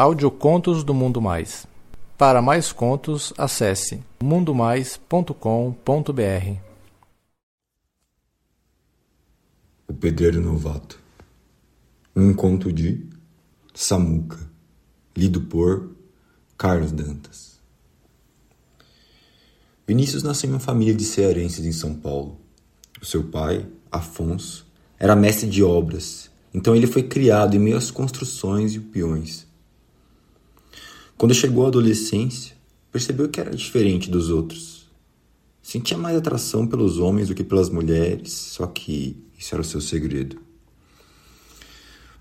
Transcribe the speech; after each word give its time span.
Audiocontos 0.00 0.84
do 0.84 0.94
Mundo 0.94 1.20
Mais. 1.20 1.66
Para 2.16 2.40
mais 2.40 2.70
contos, 2.70 3.32
acesse 3.36 4.00
mundomais.com.br. 4.22 5.32
O 9.88 9.94
Pedreiro 9.94 10.40
Novato. 10.40 11.00
Um 12.14 12.32
conto 12.32 12.72
de 12.72 13.08
Samuca, 13.74 14.38
lido 15.16 15.40
por 15.40 15.90
Carlos 16.56 16.92
Dantas. 16.92 17.58
Vinícius 19.84 20.22
nasceu 20.22 20.48
em 20.48 20.52
uma 20.52 20.60
família 20.60 20.94
de 20.94 21.02
cearenses 21.02 21.66
em 21.66 21.72
São 21.72 21.92
Paulo. 21.92 22.38
O 23.02 23.04
seu 23.04 23.24
pai, 23.24 23.66
Afonso, 23.90 24.64
era 24.96 25.16
mestre 25.16 25.50
de 25.50 25.60
obras, 25.60 26.30
então 26.54 26.76
ele 26.76 26.86
foi 26.86 27.02
criado 27.02 27.56
em 27.56 27.58
meio 27.58 27.76
às 27.76 27.90
construções 27.90 28.76
e 28.76 28.78
peões. 28.78 29.47
Quando 31.18 31.34
chegou 31.34 31.64
à 31.64 31.66
adolescência, 31.66 32.54
percebeu 32.92 33.28
que 33.28 33.40
era 33.40 33.50
diferente 33.50 34.08
dos 34.08 34.30
outros. 34.30 34.86
Sentia 35.60 35.98
mais 35.98 36.16
atração 36.16 36.64
pelos 36.64 36.98
homens 36.98 37.26
do 37.26 37.34
que 37.34 37.42
pelas 37.42 37.68
mulheres, 37.68 38.32
só 38.32 38.68
que 38.68 39.16
isso 39.36 39.52
era 39.52 39.62
o 39.62 39.64
seu 39.64 39.80
segredo. 39.80 40.38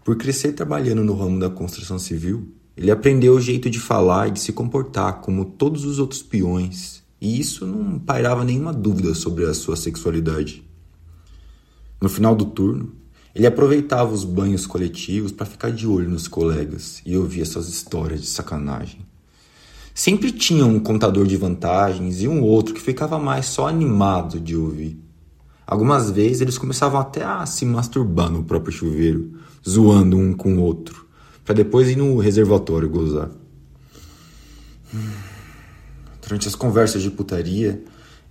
Por 0.03 0.17
crescer 0.17 0.53
trabalhando 0.53 1.03
no 1.03 1.13
ramo 1.13 1.39
da 1.39 1.47
construção 1.47 1.99
civil, 1.99 2.51
ele 2.75 2.89
aprendeu 2.89 3.35
o 3.35 3.39
jeito 3.39 3.69
de 3.69 3.79
falar 3.79 4.29
e 4.29 4.31
de 4.31 4.39
se 4.39 4.51
comportar 4.51 5.21
como 5.21 5.45
todos 5.45 5.85
os 5.85 5.99
outros 5.99 6.23
peões, 6.23 7.03
e 7.21 7.39
isso 7.39 7.67
não 7.67 7.99
pairava 7.99 8.43
nenhuma 8.43 8.73
dúvida 8.73 9.13
sobre 9.13 9.45
a 9.45 9.53
sua 9.53 9.75
sexualidade. 9.75 10.63
No 12.01 12.09
final 12.09 12.35
do 12.35 12.45
turno, 12.45 12.95
ele 13.37 13.45
aproveitava 13.45 14.11
os 14.11 14.23
banhos 14.23 14.65
coletivos 14.65 15.31
para 15.31 15.45
ficar 15.45 15.71
de 15.71 15.85
olho 15.85 16.09
nos 16.09 16.27
colegas 16.27 17.03
e 17.05 17.15
ouvir 17.15 17.45
suas 17.45 17.69
histórias 17.69 18.19
de 18.19 18.25
sacanagem. 18.25 19.05
Sempre 19.93 20.31
tinha 20.31 20.65
um 20.65 20.79
contador 20.79 21.27
de 21.27 21.37
vantagens 21.37 22.23
e 22.23 22.27
um 22.27 22.41
outro 22.41 22.73
que 22.73 22.81
ficava 22.81 23.19
mais 23.19 23.45
só 23.45 23.67
animado 23.67 24.39
de 24.39 24.55
ouvir. 24.55 24.99
Algumas 25.67 26.09
vezes 26.09 26.41
eles 26.41 26.57
começavam 26.57 26.99
até 26.99 27.23
a 27.23 27.45
se 27.45 27.63
masturbar 27.63 28.31
no 28.31 28.43
próprio 28.43 28.73
chuveiro, 28.73 29.33
zoando 29.67 30.17
um 30.17 30.33
com 30.33 30.55
o 30.55 30.61
outro, 30.61 31.05
para 31.45 31.53
depois 31.53 31.87
ir 31.89 31.95
no 31.95 32.17
reservatório 32.17 32.89
gozar. 32.89 33.29
Durante 36.23 36.47
as 36.47 36.55
conversas 36.55 37.03
de 37.03 37.11
putaria, 37.11 37.83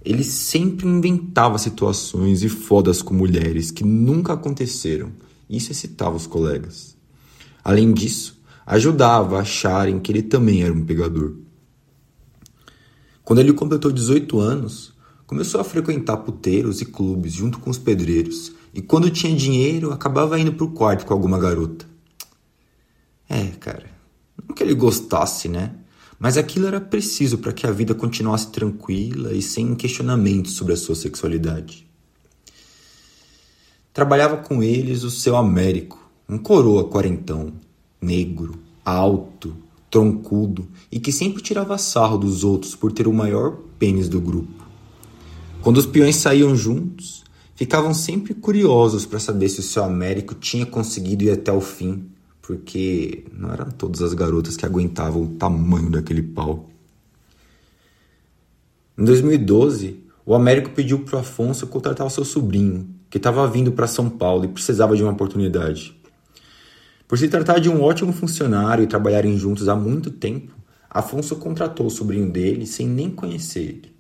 ele 0.07 0.23
sempre 0.23 0.87
inventava 0.87 1.59
situações 1.59 2.45
e 2.45 2.49
fodas 2.49 3.03
com 3.03 3.13
mulheres 3.13 3.73
que 3.73 3.83
nunca 3.83 4.35
aconteceram. 4.35 5.11
Isso 5.51 5.73
excitava 5.73 6.15
os 6.15 6.29
colegas. 6.29 6.97
Além 7.65 7.93
disso, 7.93 8.41
ajudava 8.65 9.37
a 9.37 9.41
acharem 9.41 9.99
que 9.99 10.13
ele 10.13 10.23
também 10.23 10.63
era 10.63 10.73
um 10.73 10.85
pegador. 10.85 11.35
Quando 13.25 13.41
ele 13.41 13.53
completou 13.53 13.91
18 13.91 14.39
anos, 14.39 14.93
começou 15.27 15.61
a 15.61 15.65
frequentar 15.65 16.19
puteiros 16.19 16.81
e 16.81 16.85
clubes 16.85 17.33
junto 17.33 17.59
com 17.59 17.69
os 17.69 17.79
pedreiros, 17.79 18.53
e 18.73 18.81
quando 18.81 19.11
tinha 19.11 19.35
dinheiro, 19.35 19.91
acabava 19.91 20.39
indo 20.39 20.53
pro 20.53 20.71
quarto 20.71 21.05
com 21.05 21.13
alguma 21.13 21.39
garota. 21.39 21.85
É, 23.29 23.47
cara, 23.59 23.91
não 24.47 24.55
que 24.55 24.63
ele 24.63 24.75
gostasse, 24.75 25.49
né? 25.49 25.75
Mas 26.19 26.37
aquilo 26.37 26.67
era 26.67 26.81
preciso 26.81 27.39
para 27.39 27.53
que 27.53 27.67
a 27.67 27.71
vida 27.71 27.95
continuasse 27.95 28.51
tranquila 28.51 29.33
e 29.33 29.43
sem 29.43 29.75
questionamentos 29.75 30.53
sobre 30.53 30.73
a 30.73 30.77
sua 30.77 30.95
sexualidade. 30.95 31.87
Trabalhava 33.93 34.39
com 34.39 34.63
eles 34.63 35.05
o 35.05 35.11
seu 35.11 35.37
Américo, 35.37 35.99
um 36.29 36.39
coroa 36.39 36.89
quarentão, 36.89 37.53
negro, 38.01 38.59
alto, 38.85 39.57
troncudo 39.91 40.69
e 40.91 40.99
que 40.99 41.13
sempre 41.13 41.43
tirava 41.43 41.79
sarro 41.79 42.19
dos 42.19 42.45
outros 42.45 42.75
por 42.75 42.93
ter 42.93 43.07
o 43.07 43.13
maior 43.13 43.59
pênis 43.79 44.09
do 44.09 44.21
grupo. 44.21 44.65
Quando 45.63 45.79
os 45.79 45.87
peões 45.87 46.17
saíam 46.17 46.55
juntos, 46.55 47.25
ficavam 47.55 47.93
sempre 47.93 48.35
curiosos 48.35 49.07
para 49.07 49.19
saber 49.19 49.49
se 49.49 49.61
o 49.61 49.63
seu 49.63 49.85
Américo 49.85 50.35
tinha 50.35 50.67
conseguido 50.67 51.25
ir 51.25 51.31
até 51.31 51.53
o 51.53 51.61
fim 51.61 52.07
porque 52.47 53.25
não 53.33 53.53
eram 53.53 53.71
todas 53.73 54.01
as 54.03 54.15
garotas 54.15 54.57
que 54.57 54.65
aguentavam 54.65 55.23
o 55.23 55.29
tamanho 55.35 55.91
daquele 55.91 56.23
pau. 56.23 56.71
Em 58.97 59.05
2012, 59.05 60.01
o 60.25 60.33
Américo 60.33 60.71
pediu 60.71 61.01
para 61.01 61.19
Afonso 61.19 61.67
contratar 61.67 62.07
o 62.07 62.11
seu 62.11 62.25
sobrinho, 62.25 62.89
que 63.11 63.17
estava 63.17 63.47
vindo 63.49 63.73
para 63.73 63.89
São 63.89 64.09
Paulo 64.09 64.45
e 64.45 64.49
precisava 64.49 64.97
de 64.97 65.03
uma 65.03 65.11
oportunidade. 65.11 66.01
Por 67.09 67.19
se 67.19 67.27
tratar 67.29 67.59
de 67.59 67.69
um 67.69 67.83
ótimo 67.83 68.13
funcionário 68.13 68.85
e 68.85 68.87
trabalharem 68.87 69.37
juntos 69.37 69.69
há 69.69 69.75
muito 69.75 70.11
tempo, 70.13 70.55
Afonso 70.89 71.35
contratou 71.37 71.87
o 71.87 71.91
sobrinho 71.91 72.31
dele 72.31 72.65
sem 72.65 72.87
nem 72.87 73.11
conhecer 73.11 73.61
ele. 73.61 73.97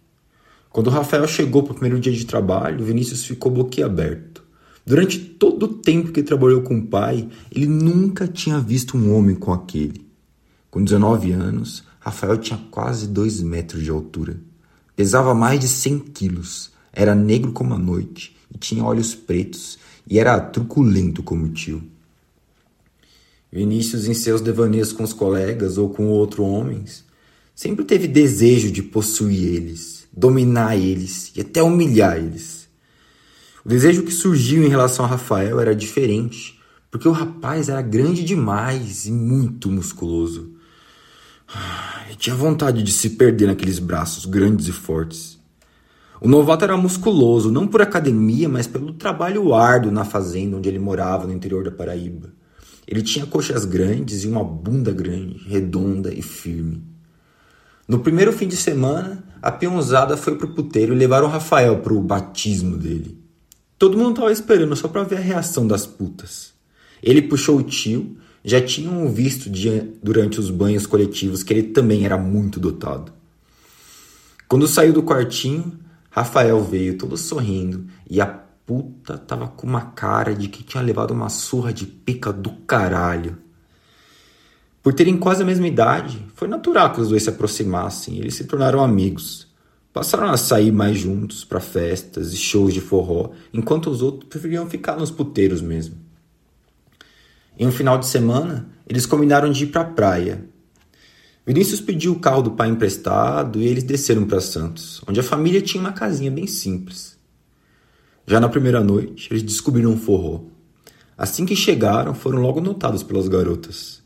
Quando 0.70 0.88
Rafael 0.88 1.26
chegou 1.26 1.64
para 1.64 1.72
o 1.72 1.74
primeiro 1.74 1.98
dia 1.98 2.12
de 2.12 2.24
trabalho, 2.24 2.84
Vinícius 2.84 3.24
ficou 3.24 3.50
boquiaberto. 3.50 4.45
Durante 4.86 5.18
todo 5.18 5.64
o 5.64 5.74
tempo 5.78 6.12
que 6.12 6.22
trabalhou 6.22 6.62
com 6.62 6.78
o 6.78 6.86
pai, 6.86 7.28
ele 7.50 7.66
nunca 7.66 8.28
tinha 8.28 8.60
visto 8.60 8.96
um 8.96 9.12
homem 9.12 9.34
com 9.34 9.52
aquele. 9.52 10.06
Com 10.70 10.84
19 10.84 11.32
anos, 11.32 11.82
Rafael 11.98 12.38
tinha 12.38 12.60
quase 12.70 13.08
2 13.08 13.42
metros 13.42 13.82
de 13.82 13.90
altura. 13.90 14.38
Pesava 14.94 15.34
mais 15.34 15.58
de 15.58 15.66
100 15.66 15.98
quilos. 15.98 16.70
Era 16.92 17.16
negro 17.16 17.50
como 17.50 17.74
a 17.74 17.78
noite 17.78 18.36
e 18.54 18.56
tinha 18.56 18.84
olhos 18.84 19.12
pretos 19.12 19.76
e 20.08 20.20
era 20.20 20.38
truculento 20.38 21.20
como 21.20 21.48
tio. 21.48 21.82
Vinícius, 23.50 24.06
em 24.06 24.14
seus 24.14 24.40
devaneios 24.40 24.92
com 24.92 25.02
os 25.02 25.12
colegas 25.12 25.78
ou 25.78 25.90
com 25.90 26.06
outros 26.06 26.46
homens, 26.46 27.04
sempre 27.54 27.84
teve 27.84 28.06
desejo 28.06 28.70
de 28.70 28.84
possuir 28.84 29.52
eles, 29.52 30.06
dominar 30.12 30.76
eles 30.76 31.32
e 31.34 31.40
até 31.40 31.60
humilhar 31.60 32.16
eles. 32.16 32.65
O 33.66 33.68
desejo 33.68 34.04
que 34.04 34.12
surgiu 34.12 34.64
em 34.64 34.68
relação 34.68 35.04
a 35.04 35.08
Rafael 35.08 35.58
era 35.58 35.74
diferente, 35.74 36.56
porque 36.88 37.08
o 37.08 37.10
rapaz 37.10 37.68
era 37.68 37.82
grande 37.82 38.22
demais 38.22 39.06
e 39.06 39.10
muito 39.10 39.68
musculoso. 39.68 40.52
Ele 42.06 42.14
tinha 42.14 42.36
vontade 42.36 42.80
de 42.80 42.92
se 42.92 43.10
perder 43.10 43.48
naqueles 43.48 43.80
braços 43.80 44.24
grandes 44.24 44.68
e 44.68 44.72
fortes. 44.72 45.36
O 46.20 46.28
novato 46.28 46.62
era 46.62 46.76
musculoso, 46.76 47.50
não 47.50 47.66
por 47.66 47.82
academia, 47.82 48.48
mas 48.48 48.68
pelo 48.68 48.92
trabalho 48.92 49.52
árduo 49.52 49.90
na 49.90 50.04
fazenda 50.04 50.56
onde 50.56 50.68
ele 50.68 50.78
morava 50.78 51.26
no 51.26 51.32
interior 51.32 51.64
da 51.64 51.72
Paraíba. 51.72 52.32
Ele 52.86 53.02
tinha 53.02 53.26
coxas 53.26 53.64
grandes 53.64 54.22
e 54.22 54.28
uma 54.28 54.44
bunda 54.44 54.92
grande, 54.92 55.42
redonda 55.44 56.14
e 56.14 56.22
firme. 56.22 56.84
No 57.88 57.98
primeiro 57.98 58.32
fim 58.32 58.46
de 58.46 58.56
semana, 58.56 59.24
a 59.42 59.50
peãozada 59.50 60.16
foi 60.16 60.36
pro 60.36 60.54
puteiro 60.54 60.94
e 60.94 60.96
levaram 60.96 61.26
o 61.26 61.30
Rafael 61.30 61.80
pro 61.80 62.00
batismo 62.00 62.76
dele. 62.76 63.25
Todo 63.78 63.98
mundo 63.98 64.16
tava 64.16 64.32
esperando 64.32 64.74
só 64.74 64.88
para 64.88 65.04
ver 65.04 65.16
a 65.16 65.20
reação 65.20 65.66
das 65.66 65.86
putas. 65.86 66.54
Ele 67.02 67.20
puxou 67.20 67.58
o 67.58 67.62
tio, 67.62 68.16
já 68.44 68.60
tinham 68.60 69.12
visto 69.12 69.50
durante 70.02 70.40
os 70.40 70.50
banhos 70.50 70.86
coletivos 70.86 71.42
que 71.42 71.52
ele 71.52 71.64
também 71.64 72.04
era 72.04 72.16
muito 72.16 72.58
dotado. 72.58 73.12
Quando 74.48 74.68
saiu 74.68 74.92
do 74.92 75.02
quartinho, 75.02 75.78
Rafael 76.10 76.62
veio 76.64 76.96
todo 76.96 77.16
sorrindo 77.16 77.86
e 78.08 78.20
a 78.20 78.26
puta 78.26 79.18
tava 79.18 79.48
com 79.48 79.66
uma 79.66 79.82
cara 79.82 80.34
de 80.34 80.48
que 80.48 80.64
tinha 80.64 80.82
levado 80.82 81.10
uma 81.10 81.28
surra 81.28 81.72
de 81.72 81.84
pica 81.84 82.32
do 82.32 82.50
caralho. 82.66 83.36
Por 84.82 84.94
terem 84.94 85.18
quase 85.18 85.42
a 85.42 85.46
mesma 85.46 85.66
idade, 85.66 86.24
foi 86.34 86.48
natural 86.48 86.92
que 86.92 87.00
os 87.00 87.08
dois 87.08 87.24
se 87.24 87.28
aproximassem 87.28 88.18
eles 88.18 88.34
se 88.34 88.44
tornaram 88.44 88.82
amigos. 88.82 89.45
Passaram 89.96 90.28
a 90.28 90.36
sair 90.36 90.70
mais 90.70 90.98
juntos 90.98 91.42
para 91.42 91.58
festas 91.58 92.34
e 92.34 92.36
shows 92.36 92.74
de 92.74 92.82
forró, 92.82 93.30
enquanto 93.50 93.88
os 93.88 94.02
outros 94.02 94.28
preferiam 94.28 94.68
ficar 94.68 94.94
nos 94.94 95.10
puteiros 95.10 95.62
mesmo. 95.62 95.96
Em 97.58 97.66
um 97.66 97.72
final 97.72 97.96
de 97.96 98.06
semana, 98.06 98.68
eles 98.86 99.06
combinaram 99.06 99.50
de 99.50 99.64
ir 99.64 99.68
para 99.68 99.80
a 99.80 99.84
praia. 99.86 100.44
Vinícius 101.46 101.80
pediu 101.80 102.12
o 102.12 102.20
carro 102.20 102.42
do 102.42 102.50
pai 102.50 102.68
emprestado 102.68 103.58
e 103.58 103.66
eles 103.66 103.84
desceram 103.84 104.26
para 104.26 104.38
Santos, 104.38 105.00
onde 105.08 105.18
a 105.18 105.22
família 105.22 105.62
tinha 105.62 105.80
uma 105.80 105.94
casinha 105.94 106.30
bem 106.30 106.46
simples. 106.46 107.18
Já 108.26 108.38
na 108.38 108.50
primeira 108.50 108.84
noite, 108.84 109.28
eles 109.30 109.42
descobriram 109.42 109.92
um 109.92 109.96
forró. 109.96 110.42
Assim 111.16 111.46
que 111.46 111.56
chegaram, 111.56 112.12
foram 112.12 112.42
logo 112.42 112.60
notados 112.60 113.02
pelas 113.02 113.28
garotas. 113.28 114.02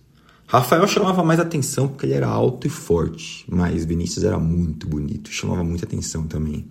Rafael 0.51 0.85
chamava 0.89 1.23
mais 1.23 1.39
atenção 1.39 1.87
porque 1.87 2.05
ele 2.05 2.13
era 2.13 2.27
alto 2.27 2.67
e 2.67 2.71
forte, 2.71 3.47
mas 3.49 3.85
Vinícius 3.85 4.25
era 4.25 4.37
muito 4.37 4.85
bonito, 4.85 5.31
chamava 5.31 5.63
muita 5.63 5.85
atenção 5.85 6.27
também. 6.27 6.69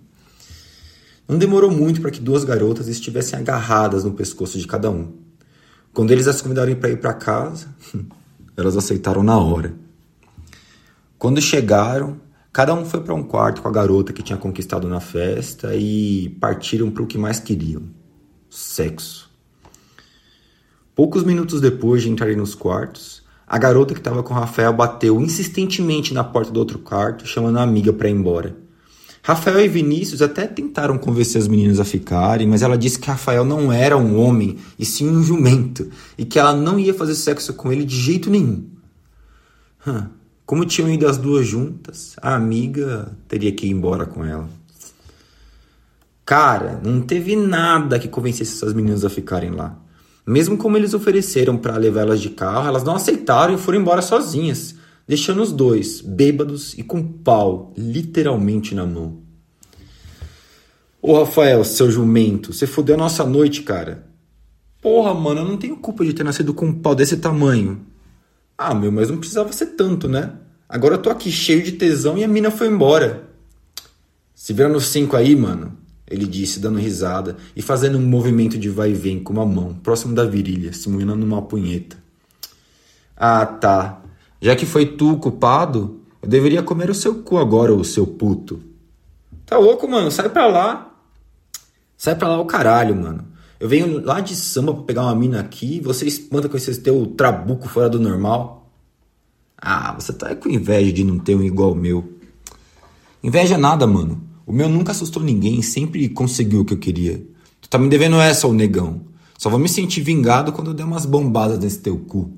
Não 1.26 1.38
demorou 1.38 1.70
muito 1.70 1.98
para 1.98 2.10
que 2.10 2.20
duas 2.20 2.44
garotas 2.44 2.88
estivessem 2.88 3.38
agarradas 3.38 4.04
no 4.04 4.12
pescoço 4.12 4.58
de 4.58 4.66
cada 4.66 4.90
um. 4.90 5.14
Quando 5.94 6.10
eles 6.10 6.28
as 6.28 6.42
convidaram 6.42 6.74
para 6.74 6.90
ir 6.90 6.98
para 6.98 7.14
casa, 7.14 7.74
elas 8.54 8.76
aceitaram 8.76 9.22
na 9.22 9.38
hora. 9.38 9.74
Quando 11.18 11.40
chegaram, 11.40 12.20
cada 12.52 12.74
um 12.74 12.84
foi 12.84 13.00
para 13.00 13.14
um 13.14 13.22
quarto 13.22 13.62
com 13.62 13.68
a 13.68 13.72
garota 13.72 14.12
que 14.12 14.22
tinha 14.22 14.36
conquistado 14.36 14.90
na 14.90 15.00
festa 15.00 15.74
e 15.74 16.28
partiram 16.38 16.90
para 16.90 17.02
o 17.02 17.06
que 17.06 17.16
mais 17.16 17.40
queriam: 17.40 17.84
sexo. 18.50 19.30
Poucos 20.94 21.24
minutos 21.24 21.62
depois 21.62 22.02
de 22.02 22.10
entrarem 22.10 22.36
nos 22.36 22.54
quartos, 22.54 23.19
a 23.50 23.58
garota 23.58 23.92
que 23.92 23.98
estava 23.98 24.22
com 24.22 24.32
Rafael 24.32 24.72
bateu 24.72 25.20
insistentemente 25.20 26.14
na 26.14 26.22
porta 26.22 26.52
do 26.52 26.60
outro 26.60 26.78
quarto, 26.78 27.26
chamando 27.26 27.58
a 27.58 27.62
amiga 27.64 27.92
para 27.92 28.08
ir 28.08 28.12
embora. 28.12 28.54
Rafael 29.24 29.60
e 29.60 29.66
Vinícius 29.66 30.22
até 30.22 30.46
tentaram 30.46 30.96
convencer 30.96 31.42
as 31.42 31.48
meninas 31.48 31.80
a 31.80 31.84
ficarem, 31.84 32.46
mas 32.46 32.62
ela 32.62 32.78
disse 32.78 33.00
que 33.00 33.08
Rafael 33.08 33.44
não 33.44 33.72
era 33.72 33.96
um 33.96 34.20
homem, 34.20 34.56
e 34.78 34.86
sim 34.86 35.10
um 35.10 35.20
jumento, 35.20 35.90
e 36.16 36.24
que 36.24 36.38
ela 36.38 36.54
não 36.54 36.78
ia 36.78 36.94
fazer 36.94 37.16
sexo 37.16 37.52
com 37.54 37.72
ele 37.72 37.84
de 37.84 37.96
jeito 37.96 38.30
nenhum. 38.30 38.66
Hum, 39.84 40.04
como 40.46 40.64
tinham 40.64 40.88
ido 40.88 41.08
as 41.08 41.18
duas 41.18 41.44
juntas, 41.44 42.14
a 42.22 42.36
amiga 42.36 43.10
teria 43.26 43.50
que 43.50 43.66
ir 43.66 43.70
embora 43.70 44.06
com 44.06 44.24
ela. 44.24 44.48
Cara, 46.24 46.80
não 46.84 47.00
teve 47.00 47.34
nada 47.34 47.98
que 47.98 48.06
convencesse 48.06 48.52
essas 48.52 48.72
meninas 48.72 49.04
a 49.04 49.10
ficarem 49.10 49.50
lá. 49.50 49.76
Mesmo 50.30 50.56
como 50.56 50.76
eles 50.76 50.94
ofereceram 50.94 51.56
para 51.56 51.76
levá-las 51.76 52.20
de 52.20 52.30
carro, 52.30 52.68
elas 52.68 52.84
não 52.84 52.94
aceitaram 52.94 53.52
e 53.52 53.58
foram 53.58 53.80
embora 53.80 54.00
sozinhas, 54.00 54.76
deixando 55.04 55.42
os 55.42 55.50
dois 55.50 56.00
bêbados 56.00 56.72
e 56.78 56.84
com 56.84 57.02
pau 57.02 57.74
literalmente 57.76 58.72
na 58.72 58.86
mão. 58.86 59.22
Ô 61.02 61.18
Rafael, 61.18 61.64
seu 61.64 61.90
jumento, 61.90 62.52
você 62.52 62.64
fodeu 62.64 62.94
a 62.94 62.98
nossa 62.98 63.24
noite, 63.24 63.64
cara. 63.64 64.06
Porra, 64.80 65.12
mano, 65.12 65.40
eu 65.40 65.44
não 65.46 65.56
tenho 65.56 65.76
culpa 65.78 66.04
de 66.04 66.12
ter 66.12 66.22
nascido 66.22 66.54
com 66.54 66.66
um 66.66 66.74
pau 66.74 66.94
desse 66.94 67.16
tamanho. 67.16 67.84
Ah, 68.56 68.72
meu, 68.72 68.92
mas 68.92 69.10
não 69.10 69.18
precisava 69.18 69.52
ser 69.52 69.74
tanto, 69.74 70.06
né? 70.06 70.34
Agora 70.68 70.94
eu 70.94 71.02
tô 71.02 71.10
aqui 71.10 71.32
cheio 71.32 71.60
de 71.60 71.72
tesão 71.72 72.16
e 72.16 72.22
a 72.22 72.28
mina 72.28 72.52
foi 72.52 72.68
embora. 72.68 73.28
Se 74.32 74.52
vira 74.52 74.68
no 74.68 74.80
cinco 74.80 75.16
aí, 75.16 75.34
mano 75.34 75.80
ele 76.10 76.26
disse, 76.26 76.58
dando 76.58 76.78
risada 76.78 77.36
e 77.54 77.62
fazendo 77.62 77.96
um 77.96 78.04
movimento 78.04 78.58
de 78.58 78.68
vai 78.68 78.90
e 78.90 78.94
vem 78.94 79.22
com 79.22 79.32
uma 79.32 79.46
mão, 79.46 79.74
próximo 79.74 80.14
da 80.14 80.24
virilha, 80.24 80.72
simulando 80.72 81.24
uma 81.24 81.40
punheta. 81.40 81.96
Ah, 83.16 83.46
tá. 83.46 84.02
Já 84.40 84.56
que 84.56 84.66
foi 84.66 84.86
tu 84.86 85.12
o 85.12 85.18
culpado, 85.18 86.00
eu 86.20 86.28
deveria 86.28 86.62
comer 86.62 86.90
o 86.90 86.94
seu 86.94 87.22
cu 87.22 87.38
agora, 87.38 87.72
o 87.72 87.84
seu 87.84 88.06
puto. 88.06 88.60
Tá 89.46 89.56
louco, 89.56 89.86
mano? 89.86 90.10
Sai 90.10 90.28
pra 90.28 90.46
lá. 90.46 90.92
Sai 91.96 92.16
pra 92.16 92.28
lá 92.28 92.40
o 92.40 92.46
caralho, 92.46 92.96
mano. 92.96 93.24
Eu 93.60 93.68
venho 93.68 94.02
lá 94.04 94.20
de 94.20 94.34
samba 94.34 94.72
pra 94.72 94.82
pegar 94.82 95.02
uma 95.02 95.14
mina 95.14 95.38
aqui 95.38 95.76
e 95.76 95.80
você 95.80 96.06
espanta 96.06 96.48
com 96.48 96.56
esse 96.56 96.80
teu 96.80 97.06
trabuco 97.06 97.68
fora 97.68 97.88
do 97.88 98.00
normal. 98.00 98.70
Ah, 99.56 99.92
você 99.92 100.12
tá 100.12 100.34
com 100.34 100.48
inveja 100.48 100.92
de 100.92 101.04
não 101.04 101.18
ter 101.18 101.36
um 101.36 101.42
igual 101.42 101.74
meu. 101.74 102.14
Inveja 103.22 103.58
nada, 103.58 103.86
mano. 103.86 104.29
O 104.50 104.52
meu 104.52 104.68
nunca 104.68 104.90
assustou 104.90 105.22
ninguém, 105.22 105.62
sempre 105.62 106.08
conseguiu 106.08 106.62
o 106.62 106.64
que 106.64 106.74
eu 106.74 106.78
queria. 106.78 107.24
Tu 107.60 107.68
tá 107.68 107.78
me 107.78 107.88
devendo 107.88 108.16
essa, 108.16 108.48
ô 108.48 108.52
negão. 108.52 109.02
Só 109.38 109.48
vou 109.48 109.60
me 109.60 109.68
sentir 109.68 110.00
vingado 110.00 110.52
quando 110.52 110.72
eu 110.72 110.74
der 110.74 110.82
umas 110.82 111.06
bombadas 111.06 111.56
nesse 111.60 111.78
teu 111.78 111.96
cu. 111.96 112.32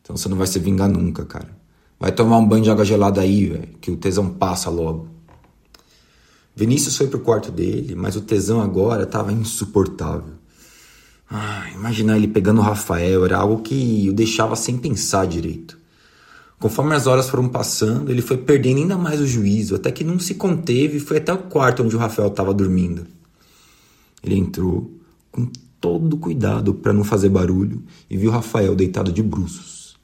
Então 0.00 0.16
você 0.16 0.28
não 0.28 0.36
vai 0.36 0.46
se 0.46 0.60
vingar 0.60 0.88
nunca, 0.88 1.24
cara. 1.24 1.48
Vai 1.98 2.12
tomar 2.12 2.38
um 2.38 2.46
banho 2.46 2.62
de 2.62 2.70
água 2.70 2.84
gelada 2.84 3.20
aí, 3.20 3.46
velho, 3.46 3.68
que 3.80 3.90
o 3.90 3.96
tesão 3.96 4.28
passa 4.28 4.70
logo. 4.70 5.08
Vinícius 6.54 6.96
foi 6.96 7.08
pro 7.08 7.18
quarto 7.18 7.50
dele, 7.50 7.96
mas 7.96 8.14
o 8.14 8.20
tesão 8.20 8.60
agora 8.60 9.04
tava 9.04 9.32
insuportável. 9.32 10.34
Ah, 11.28 11.68
imaginar 11.74 12.16
ele 12.16 12.28
pegando 12.28 12.60
o 12.60 12.64
Rafael 12.64 13.24
era 13.24 13.38
algo 13.38 13.60
que 13.60 14.06
o 14.08 14.12
deixava 14.12 14.54
sem 14.54 14.78
pensar 14.78 15.26
direito. 15.26 15.75
Conforme 16.58 16.94
as 16.94 17.06
horas 17.06 17.28
foram 17.28 17.48
passando, 17.48 18.10
ele 18.10 18.22
foi 18.22 18.38
perdendo 18.38 18.78
ainda 18.78 18.96
mais 18.96 19.20
o 19.20 19.26
juízo, 19.26 19.74
até 19.74 19.92
que 19.92 20.02
não 20.02 20.18
se 20.18 20.34
conteve 20.34 20.96
e 20.96 21.00
foi 21.00 21.18
até 21.18 21.32
o 21.32 21.38
quarto 21.38 21.82
onde 21.82 21.94
o 21.94 21.98
Rafael 21.98 22.28
estava 22.28 22.54
dormindo. 22.54 23.06
Ele 24.22 24.36
entrou 24.36 24.90
com 25.30 25.46
todo 25.80 26.16
cuidado 26.16 26.72
para 26.74 26.92
não 26.92 27.04
fazer 27.04 27.28
barulho 27.28 27.82
e 28.08 28.16
viu 28.16 28.30
Rafael 28.30 28.74
deitado 28.74 29.12
de 29.12 29.22
bruços. 29.22 29.96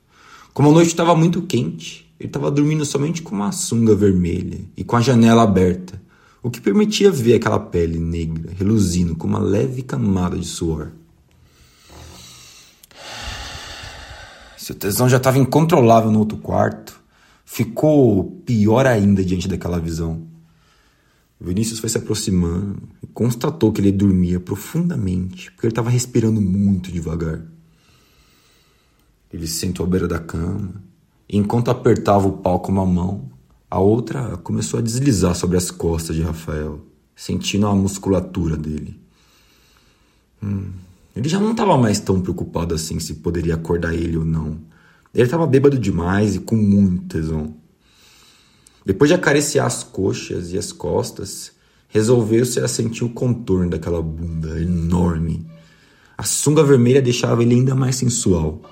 Como 0.52 0.68
a 0.68 0.72
noite 0.72 0.88
estava 0.88 1.14
muito 1.14 1.40
quente, 1.42 2.12
ele 2.20 2.28
estava 2.28 2.50
dormindo 2.50 2.84
somente 2.84 3.22
com 3.22 3.34
uma 3.34 3.50
sunga 3.50 3.94
vermelha 3.94 4.60
e 4.76 4.84
com 4.84 4.96
a 4.96 5.00
janela 5.00 5.42
aberta, 5.42 6.00
o 6.42 6.50
que 6.50 6.60
permitia 6.60 7.10
ver 7.10 7.34
aquela 7.34 7.58
pele 7.58 7.98
negra 7.98 8.52
reluzindo 8.56 9.16
com 9.16 9.26
uma 9.26 9.38
leve 9.38 9.82
camada 9.82 10.36
de 10.36 10.46
suor. 10.46 10.92
Seu 14.72 14.78
tesão 14.78 15.06
já 15.06 15.18
estava 15.18 15.38
incontrolável 15.38 16.10
no 16.10 16.18
outro 16.18 16.38
quarto. 16.38 16.98
Ficou 17.44 18.24
pior 18.46 18.86
ainda 18.86 19.22
diante 19.22 19.46
daquela 19.46 19.78
visão. 19.78 20.26
Vinícius 21.38 21.78
foi 21.78 21.90
se 21.90 21.98
aproximando 21.98 22.82
e 23.02 23.06
constatou 23.06 23.70
que 23.70 23.82
ele 23.82 23.92
dormia 23.92 24.40
profundamente, 24.40 25.50
porque 25.50 25.66
ele 25.66 25.72
estava 25.72 25.90
respirando 25.90 26.40
muito 26.40 26.90
devagar. 26.90 27.42
Ele 29.30 29.46
se 29.46 29.58
sentou 29.58 29.84
à 29.84 29.88
beira 29.88 30.08
da 30.08 30.18
cama 30.18 30.82
e, 31.28 31.36
enquanto 31.36 31.70
apertava 31.70 32.26
o 32.26 32.38
pau 32.38 32.58
com 32.60 32.72
uma 32.72 32.86
mão, 32.86 33.30
a 33.68 33.78
outra 33.78 34.38
começou 34.38 34.78
a 34.80 34.82
deslizar 34.82 35.34
sobre 35.34 35.58
as 35.58 35.70
costas 35.70 36.16
de 36.16 36.22
Rafael, 36.22 36.80
sentindo 37.14 37.66
a 37.66 37.74
musculatura 37.74 38.56
dele. 38.56 38.98
Hum, 40.42 40.70
ele 41.14 41.28
já 41.28 41.38
não 41.38 41.52
estava 41.52 41.76
mais 41.76 42.00
tão 42.00 42.20
preocupado 42.20 42.74
assim 42.74 42.98
se 42.98 43.14
poderia 43.14 43.54
acordar 43.54 43.94
ele 43.94 44.16
ou 44.16 44.24
não. 44.24 44.58
Ele 45.14 45.24
estava 45.24 45.46
bêbado 45.46 45.78
demais 45.78 46.36
e 46.36 46.40
com 46.40 46.56
muito 46.56 47.04
tesão. 47.04 47.54
Depois 48.84 49.08
de 49.10 49.14
acariciar 49.14 49.66
as 49.66 49.84
coxas 49.84 50.52
e 50.52 50.58
as 50.58 50.72
costas, 50.72 51.52
resolveu-se 51.88 52.58
a 52.58 52.66
sentir 52.66 53.04
o 53.04 53.10
contorno 53.10 53.70
daquela 53.70 54.02
bunda 54.02 54.58
enorme. 54.60 55.46
A 56.16 56.24
sunga 56.24 56.64
vermelha 56.64 57.02
deixava 57.02 57.42
ele 57.42 57.54
ainda 57.54 57.74
mais 57.74 57.96
sensual. 57.96 58.62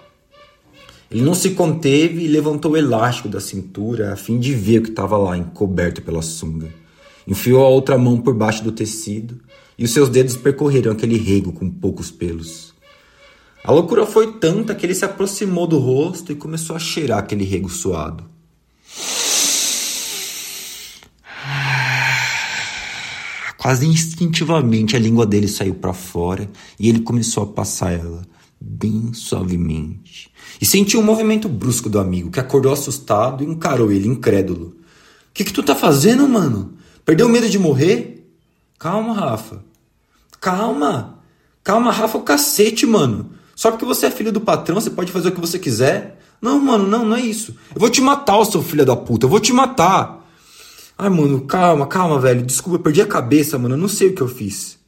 Ele 1.11 1.23
não 1.23 1.35
se 1.35 1.51
conteve 1.51 2.25
e 2.25 2.29
levantou 2.29 2.73
o 2.73 2.77
elástico 2.77 3.29
da 3.29 3.41
cintura 3.41 4.13
a 4.13 4.17
fim 4.17 4.39
de 4.39 4.55
ver 4.55 4.79
o 4.79 4.83
que 4.85 4.91
estava 4.91 5.19
lá 5.19 5.37
encoberto 5.37 6.01
pela 6.01 6.23
sunga. 6.23 6.69
Enfiou 7.27 7.65
a 7.65 7.69
outra 7.69 7.99
mão 7.99 8.19
por 8.19 8.35
baixo 8.35 8.65
do 8.65 8.73
tecido 8.73 9.39
e 9.81 9.85
os 9.85 9.93
seus 9.93 10.11
dedos 10.11 10.37
percorreram 10.37 10.93
aquele 10.93 11.17
rego 11.17 11.53
com 11.53 11.71
poucos 11.71 12.11
pelos. 12.11 12.75
A 13.65 13.73
loucura 13.73 14.05
foi 14.05 14.35
tanta 14.35 14.75
que 14.75 14.85
ele 14.85 14.95
se 14.95 15.07
aproximou 15.07 15.67
do 15.67 15.79
rosto 15.79 16.31
e 16.31 16.35
começou 16.35 16.77
a 16.77 16.79
cheirar 16.79 17.19
aquele 17.19 17.45
rego 17.45 17.71
suado. 17.71 18.25
Quase 23.57 23.87
instintivamente 23.87 24.97
a 24.97 24.99
língua 24.99 25.25
dele 25.25 25.49
saiu 25.49 25.75
para 25.75 25.95
fora 25.95 26.51
e 26.79 26.87
ele 26.87 27.01
começou 27.01 27.45
a 27.45 27.47
passar 27.47 27.93
ela 27.93 28.23
bem 28.61 29.15
suavemente. 29.15 30.31
E 30.61 30.67
sentiu 30.67 31.01
um 31.01 31.05
movimento 31.05 31.49
brusco 31.49 31.89
do 31.89 31.99
amigo, 31.99 32.31
que 32.31 32.41
acordou 32.41 32.73
assustado 32.73 33.43
e 33.43 33.47
encarou 33.47 33.91
ele 33.91 34.09
incrédulo. 34.09 34.67
O 34.67 34.75
que, 35.33 35.45
que 35.45 35.53
tu 35.55 35.63
tá 35.63 35.75
fazendo, 35.75 36.29
mano? 36.29 36.75
Perdeu 37.03 37.31
medo 37.31 37.49
de 37.49 37.59
morrer? 37.59 38.31
Calma, 38.79 39.15
Rafa. 39.15 39.70
Calma. 40.41 41.19
Calma, 41.63 41.93
Rafa, 41.93 42.19
o 42.19 42.23
cacete, 42.23 42.87
mano. 42.87 43.31
Só 43.55 43.71
porque 43.71 43.85
você 43.85 44.07
é 44.07 44.11
filho 44.11 44.33
do 44.33 44.41
patrão, 44.41 44.81
você 44.81 44.91
pode 44.91 45.13
fazer 45.13 45.29
o 45.29 45.33
que 45.33 45.41
você 45.41 45.59
quiser. 45.59 46.19
Não, 46.41 46.59
mano, 46.59 46.87
não, 46.87 47.05
não 47.05 47.17
é 47.17 47.21
isso. 47.21 47.55
Eu 47.75 47.81
vou 47.81 47.91
te 47.91 48.01
matar, 48.01 48.39
o 48.39 48.45
seu 48.45 48.63
filho 48.63 48.87
da 48.87 48.97
puta. 48.97 49.27
Eu 49.27 49.31
vou 49.31 49.39
te 49.39 49.53
matar. 49.53 50.27
Ai, 50.97 51.11
mano, 51.11 51.43
calma, 51.43 51.87
calma, 51.87 52.19
velho. 52.19 52.43
Desculpa, 52.43 52.79
eu 52.79 52.83
perdi 52.83 53.03
a 53.03 53.07
cabeça, 53.07 53.59
mano. 53.59 53.75
Eu 53.75 53.79
não 53.79 53.89
sei 53.89 54.09
o 54.09 54.15
que 54.15 54.23
eu 54.23 54.29
fiz. 54.29 54.79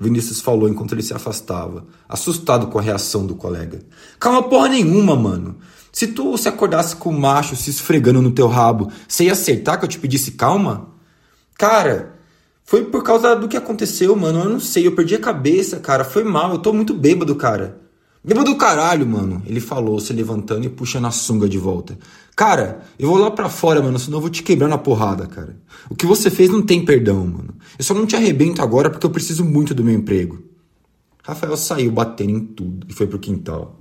Vinícius 0.00 0.40
falou 0.40 0.68
enquanto 0.68 0.92
ele 0.92 1.02
se 1.02 1.12
afastava, 1.12 1.84
assustado 2.08 2.68
com 2.68 2.78
a 2.78 2.82
reação 2.82 3.26
do 3.26 3.34
colega. 3.34 3.80
Calma 4.18 4.42
porra 4.42 4.68
nenhuma, 4.68 5.14
mano. 5.14 5.56
Se 5.92 6.06
tu 6.06 6.38
se 6.38 6.48
acordasse 6.48 6.96
com 6.96 7.10
o 7.10 7.20
macho 7.20 7.54
se 7.54 7.68
esfregando 7.68 8.22
no 8.22 8.30
teu 8.30 8.46
rabo, 8.46 8.90
você 9.06 9.24
ia 9.24 9.32
acertar 9.32 9.78
que 9.78 9.84
eu 9.84 9.88
te 9.88 9.98
pedisse 9.98 10.32
calma? 10.32 10.88
Cara, 11.58 12.14
foi 12.64 12.84
por 12.84 13.02
causa 13.02 13.34
do 13.34 13.48
que 13.48 13.56
aconteceu, 13.56 14.14
mano. 14.14 14.40
Eu 14.40 14.50
não 14.50 14.60
sei, 14.60 14.86
eu 14.86 14.94
perdi 14.94 15.14
a 15.14 15.20
cabeça, 15.20 15.78
cara. 15.80 16.04
Foi 16.04 16.22
mal, 16.24 16.52
eu 16.52 16.58
tô 16.58 16.72
muito 16.72 16.94
bêbado, 16.94 17.34
cara. 17.34 17.80
Bêbado 18.22 18.50
do 18.50 18.56
caralho, 18.56 19.06
mano. 19.06 19.42
Ele 19.46 19.60
falou, 19.60 19.98
se 19.98 20.12
levantando 20.12 20.66
e 20.66 20.68
puxando 20.68 21.06
a 21.06 21.10
sunga 21.10 21.48
de 21.48 21.56
volta. 21.56 21.98
Cara, 22.36 22.80
eu 22.98 23.08
vou 23.08 23.18
lá 23.18 23.30
pra 23.30 23.48
fora, 23.48 23.82
mano, 23.82 23.98
senão 23.98 24.18
eu 24.18 24.22
vou 24.22 24.30
te 24.30 24.42
quebrar 24.42 24.68
na 24.68 24.78
porrada, 24.78 25.26
cara. 25.26 25.56
O 25.88 25.94
que 25.94 26.06
você 26.06 26.30
fez 26.30 26.50
não 26.50 26.62
tem 26.62 26.84
perdão, 26.84 27.26
mano. 27.26 27.54
Eu 27.78 27.84
só 27.84 27.94
não 27.94 28.06
te 28.06 28.14
arrebento 28.14 28.62
agora 28.62 28.90
porque 28.90 29.06
eu 29.06 29.10
preciso 29.10 29.44
muito 29.44 29.74
do 29.74 29.82
meu 29.82 29.94
emprego. 29.94 30.42
Rafael 31.22 31.56
saiu 31.56 31.90
batendo 31.90 32.30
em 32.30 32.40
tudo 32.40 32.86
e 32.88 32.92
foi 32.92 33.06
pro 33.06 33.18
quintal. 33.18 33.80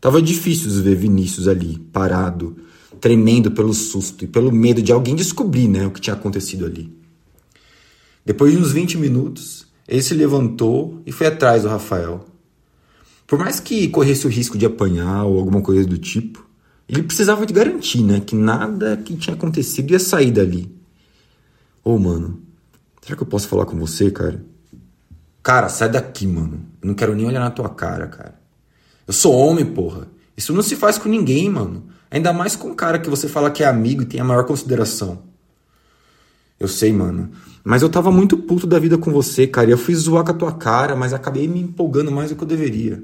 Tava 0.00 0.20
difícil 0.20 0.70
ver 0.82 0.96
Vinícius 0.96 1.46
ali, 1.46 1.78
parado, 1.92 2.56
tremendo 3.00 3.50
pelo 3.50 3.72
susto 3.72 4.24
e 4.24 4.28
pelo 4.28 4.50
medo 4.50 4.82
de 4.82 4.92
alguém 4.92 5.14
descobrir, 5.14 5.68
né, 5.68 5.86
o 5.86 5.90
que 5.90 6.00
tinha 6.00 6.14
acontecido 6.14 6.66
ali. 6.66 7.01
Depois 8.24 8.52
de 8.52 8.58
uns 8.58 8.72
20 8.72 8.98
minutos, 8.98 9.66
ele 9.88 10.02
se 10.02 10.14
levantou 10.14 11.02
e 11.04 11.12
foi 11.12 11.26
atrás 11.26 11.62
do 11.62 11.68
Rafael. 11.68 12.24
Por 13.26 13.38
mais 13.38 13.58
que 13.58 13.88
corresse 13.88 14.26
o 14.26 14.30
risco 14.30 14.56
de 14.56 14.66
apanhar 14.66 15.24
ou 15.24 15.38
alguma 15.38 15.60
coisa 15.60 15.86
do 15.86 15.98
tipo, 15.98 16.46
ele 16.88 17.02
precisava 17.02 17.46
de 17.46 17.52
garantir, 17.52 18.02
né, 18.02 18.20
que 18.20 18.34
nada 18.34 18.96
que 18.96 19.16
tinha 19.16 19.34
acontecido 19.34 19.90
ia 19.90 19.98
sair 19.98 20.30
dali. 20.30 20.70
Ô, 21.84 21.94
oh, 21.94 21.98
mano, 21.98 22.40
será 23.00 23.16
que 23.16 23.22
eu 23.22 23.26
posso 23.26 23.48
falar 23.48 23.66
com 23.66 23.76
você, 23.78 24.10
cara? 24.10 24.44
Cara, 25.42 25.68
sai 25.68 25.88
daqui, 25.88 26.26
mano. 26.26 26.60
Eu 26.80 26.88
não 26.88 26.94
quero 26.94 27.14
nem 27.14 27.26
olhar 27.26 27.40
na 27.40 27.50
tua 27.50 27.68
cara, 27.68 28.06
cara. 28.06 28.40
Eu 29.06 29.12
sou 29.12 29.34
homem, 29.34 29.64
porra. 29.64 30.06
Isso 30.36 30.52
não 30.52 30.62
se 30.62 30.76
faz 30.76 30.98
com 30.98 31.08
ninguém, 31.08 31.50
mano. 31.50 31.86
Ainda 32.10 32.32
mais 32.32 32.54
com 32.54 32.68
um 32.68 32.74
cara 32.74 32.98
que 32.98 33.10
você 33.10 33.26
fala 33.26 33.50
que 33.50 33.64
é 33.64 33.66
amigo 33.66 34.02
e 34.02 34.06
tem 34.06 34.20
a 34.20 34.24
maior 34.24 34.44
consideração. 34.44 35.22
Eu 36.62 36.68
sei, 36.68 36.92
mano. 36.92 37.28
Mas 37.64 37.82
eu 37.82 37.88
tava 37.88 38.12
muito 38.12 38.38
puto 38.38 38.68
da 38.68 38.78
vida 38.78 38.96
com 38.96 39.10
você, 39.10 39.48
cara. 39.48 39.68
Eu 39.68 39.76
fui 39.76 39.96
zoar 39.96 40.22
com 40.24 40.30
a 40.30 40.34
tua 40.34 40.52
cara, 40.52 40.94
mas 40.94 41.12
acabei 41.12 41.48
me 41.48 41.60
empolgando 41.60 42.12
mais 42.12 42.30
do 42.30 42.36
que 42.36 42.42
eu 42.44 42.46
deveria. 42.46 43.02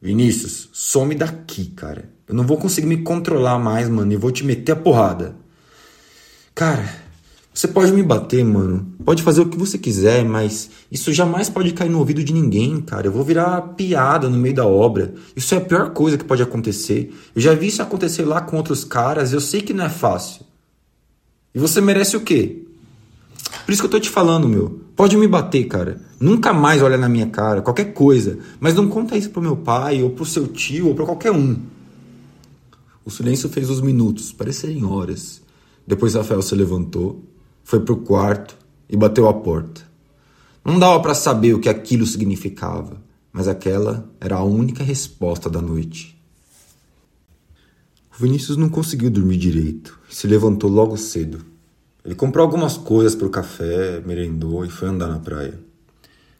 Vinícius, 0.00 0.70
some 0.72 1.14
daqui, 1.14 1.66
cara. 1.66 2.08
Eu 2.26 2.34
não 2.34 2.46
vou 2.46 2.56
conseguir 2.56 2.86
me 2.86 3.02
controlar 3.02 3.58
mais, 3.58 3.90
mano, 3.90 4.10
e 4.10 4.16
vou 4.16 4.30
te 4.30 4.42
meter 4.42 4.72
a 4.72 4.76
porrada. 4.76 5.36
Cara, 6.54 6.88
você 7.52 7.68
pode 7.68 7.92
me 7.92 8.02
bater, 8.02 8.42
mano. 8.42 8.94
Pode 9.04 9.22
fazer 9.22 9.42
o 9.42 9.48
que 9.50 9.58
você 9.58 9.76
quiser, 9.76 10.24
mas 10.24 10.70
isso 10.90 11.12
jamais 11.12 11.50
pode 11.50 11.74
cair 11.74 11.90
no 11.90 11.98
ouvido 11.98 12.24
de 12.24 12.32
ninguém, 12.32 12.80
cara. 12.80 13.06
Eu 13.06 13.12
vou 13.12 13.22
virar 13.22 13.60
piada 13.76 14.30
no 14.30 14.38
meio 14.38 14.54
da 14.54 14.66
obra. 14.66 15.12
Isso 15.36 15.54
é 15.54 15.58
a 15.58 15.60
pior 15.60 15.90
coisa 15.90 16.16
que 16.16 16.24
pode 16.24 16.42
acontecer. 16.42 17.14
Eu 17.36 17.42
já 17.42 17.52
vi 17.52 17.66
isso 17.66 17.82
acontecer 17.82 18.24
lá 18.24 18.40
com 18.40 18.56
outros 18.56 18.82
caras, 18.82 19.34
eu 19.34 19.42
sei 19.42 19.60
que 19.60 19.74
não 19.74 19.84
é 19.84 19.90
fácil. 19.90 20.53
E 21.54 21.58
você 21.58 21.80
merece 21.80 22.16
o 22.16 22.20
quê? 22.20 22.62
Por 23.64 23.72
isso 23.72 23.80
que 23.80 23.86
eu 23.86 23.90
tô 23.90 24.00
te 24.00 24.10
falando, 24.10 24.48
meu. 24.48 24.80
Pode 24.96 25.16
me 25.16 25.28
bater, 25.28 25.64
cara. 25.64 26.00
Nunca 26.18 26.52
mais 26.52 26.82
olha 26.82 26.98
na 26.98 27.08
minha 27.08 27.26
cara, 27.28 27.62
qualquer 27.62 27.92
coisa. 27.92 28.38
Mas 28.58 28.74
não 28.74 28.88
conta 28.88 29.16
isso 29.16 29.30
pro 29.30 29.40
meu 29.40 29.56
pai, 29.56 30.02
ou 30.02 30.10
pro 30.10 30.24
seu 30.24 30.48
tio, 30.48 30.88
ou 30.88 30.94
pra 30.94 31.04
qualquer 31.04 31.30
um. 31.30 31.58
O 33.04 33.10
silêncio 33.10 33.48
fez 33.48 33.70
os 33.70 33.80
minutos 33.80 34.32
parecerem 34.32 34.84
horas. 34.84 35.42
Depois 35.86 36.14
Rafael 36.14 36.40
se 36.42 36.54
levantou, 36.54 37.22
foi 37.62 37.80
pro 37.80 37.98
quarto 37.98 38.56
e 38.88 38.96
bateu 38.96 39.28
a 39.28 39.34
porta. 39.34 39.82
Não 40.64 40.78
dava 40.78 41.00
para 41.00 41.14
saber 41.14 41.54
o 41.54 41.60
que 41.60 41.68
aquilo 41.68 42.06
significava, 42.06 43.02
mas 43.30 43.46
aquela 43.46 44.08
era 44.18 44.36
a 44.36 44.42
única 44.42 44.82
resposta 44.82 45.50
da 45.50 45.60
noite. 45.60 46.13
Vinícius 48.16 48.56
não 48.56 48.68
conseguiu 48.68 49.10
dormir 49.10 49.36
direito 49.36 49.98
e 50.08 50.14
se 50.14 50.28
levantou 50.28 50.70
logo 50.70 50.96
cedo. 50.96 51.44
Ele 52.04 52.14
comprou 52.14 52.44
algumas 52.44 52.76
coisas 52.76 53.14
para 53.14 53.26
o 53.26 53.30
café, 53.30 54.00
merendou 54.06 54.64
e 54.64 54.70
foi 54.70 54.88
andar 54.88 55.08
na 55.08 55.18
praia. 55.18 55.58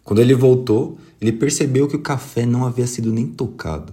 Quando 0.04 0.20
ele 0.20 0.34
voltou, 0.34 0.96
ele 1.20 1.32
percebeu 1.32 1.88
que 1.88 1.96
o 1.96 2.02
café 2.02 2.46
não 2.46 2.64
havia 2.64 2.86
sido 2.86 3.12
nem 3.12 3.26
tocado. 3.26 3.92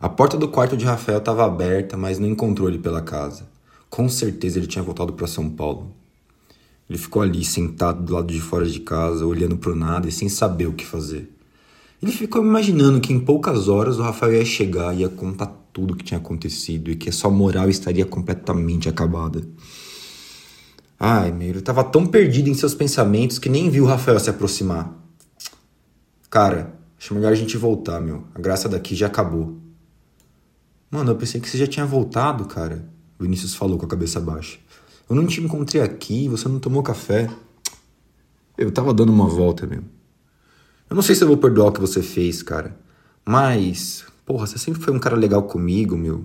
A 0.00 0.08
porta 0.08 0.36
do 0.36 0.48
quarto 0.48 0.76
de 0.76 0.84
Rafael 0.84 1.18
estava 1.18 1.44
aberta, 1.44 1.96
mas 1.96 2.18
não 2.18 2.26
encontrou 2.26 2.68
ele 2.68 2.78
pela 2.78 3.00
casa. 3.00 3.46
Com 3.88 4.08
certeza 4.08 4.58
ele 4.58 4.66
tinha 4.66 4.82
voltado 4.82 5.12
para 5.12 5.26
São 5.28 5.48
Paulo. 5.48 5.94
Ele 6.88 6.98
ficou 6.98 7.22
ali, 7.22 7.44
sentado 7.44 8.02
do 8.02 8.12
lado 8.12 8.32
de 8.32 8.40
fora 8.40 8.66
de 8.66 8.80
casa, 8.80 9.24
olhando 9.24 9.56
para 9.56 9.70
o 9.70 9.76
nada 9.76 10.08
e 10.08 10.12
sem 10.12 10.28
saber 10.28 10.66
o 10.66 10.72
que 10.72 10.84
fazer. 10.84 11.30
Ele 12.02 12.10
ficou 12.10 12.42
imaginando 12.42 13.00
que 13.00 13.12
em 13.12 13.20
poucas 13.20 13.68
horas 13.68 13.98
o 13.98 14.02
Rafael 14.02 14.32
ia 14.32 14.44
chegar 14.44 14.92
e 14.96 15.02
ia 15.02 15.08
contar 15.08 15.59
tudo 15.72 15.96
que 15.96 16.04
tinha 16.04 16.18
acontecido 16.18 16.90
e 16.90 16.96
que 16.96 17.08
a 17.08 17.12
sua 17.12 17.30
moral 17.30 17.68
estaria 17.68 18.04
completamente 18.04 18.88
acabada. 18.88 19.42
Ai, 20.98 21.32
meu, 21.32 21.48
ele 21.48 21.58
estava 21.60 21.82
tão 21.82 22.06
perdido 22.06 22.48
em 22.48 22.54
seus 22.54 22.74
pensamentos 22.74 23.38
que 23.38 23.48
nem 23.48 23.70
viu 23.70 23.84
o 23.84 23.86
Rafael 23.86 24.20
se 24.20 24.28
aproximar. 24.28 24.94
Cara, 26.28 26.74
acho 26.98 27.14
melhor 27.14 27.32
a 27.32 27.36
gente 27.36 27.56
voltar, 27.56 28.00
meu. 28.00 28.24
A 28.34 28.40
graça 28.40 28.68
daqui 28.68 28.94
já 28.94 29.06
acabou. 29.06 29.58
Mano, 30.90 31.12
eu 31.12 31.16
pensei 31.16 31.40
que 31.40 31.48
você 31.48 31.56
já 31.56 31.66
tinha 31.66 31.86
voltado, 31.86 32.44
cara. 32.44 32.84
Vinícius 33.18 33.54
falou 33.54 33.78
com 33.78 33.86
a 33.86 33.88
cabeça 33.88 34.20
baixa. 34.20 34.58
Eu 35.08 35.16
não 35.16 35.26
te 35.26 35.40
encontrei 35.40 35.80
aqui, 35.80 36.28
você 36.28 36.48
não 36.48 36.58
tomou 36.58 36.82
café. 36.82 37.30
Eu 38.58 38.70
tava 38.70 38.92
dando 38.92 39.12
uma 39.12 39.28
volta, 39.28 39.66
meu. 39.66 39.82
Eu 40.88 40.96
não 40.96 41.02
sei 41.02 41.14
se 41.14 41.22
eu 41.22 41.28
vou 41.28 41.36
perdoar 41.36 41.68
o 41.68 41.72
que 41.72 41.80
você 41.80 42.02
fez, 42.02 42.42
cara. 42.42 42.76
Mas, 43.24 44.04
porra, 44.24 44.46
você 44.46 44.58
sempre 44.58 44.80
foi 44.82 44.94
um 44.94 44.98
cara 44.98 45.16
legal 45.16 45.42
comigo, 45.42 45.96
meu. 45.96 46.24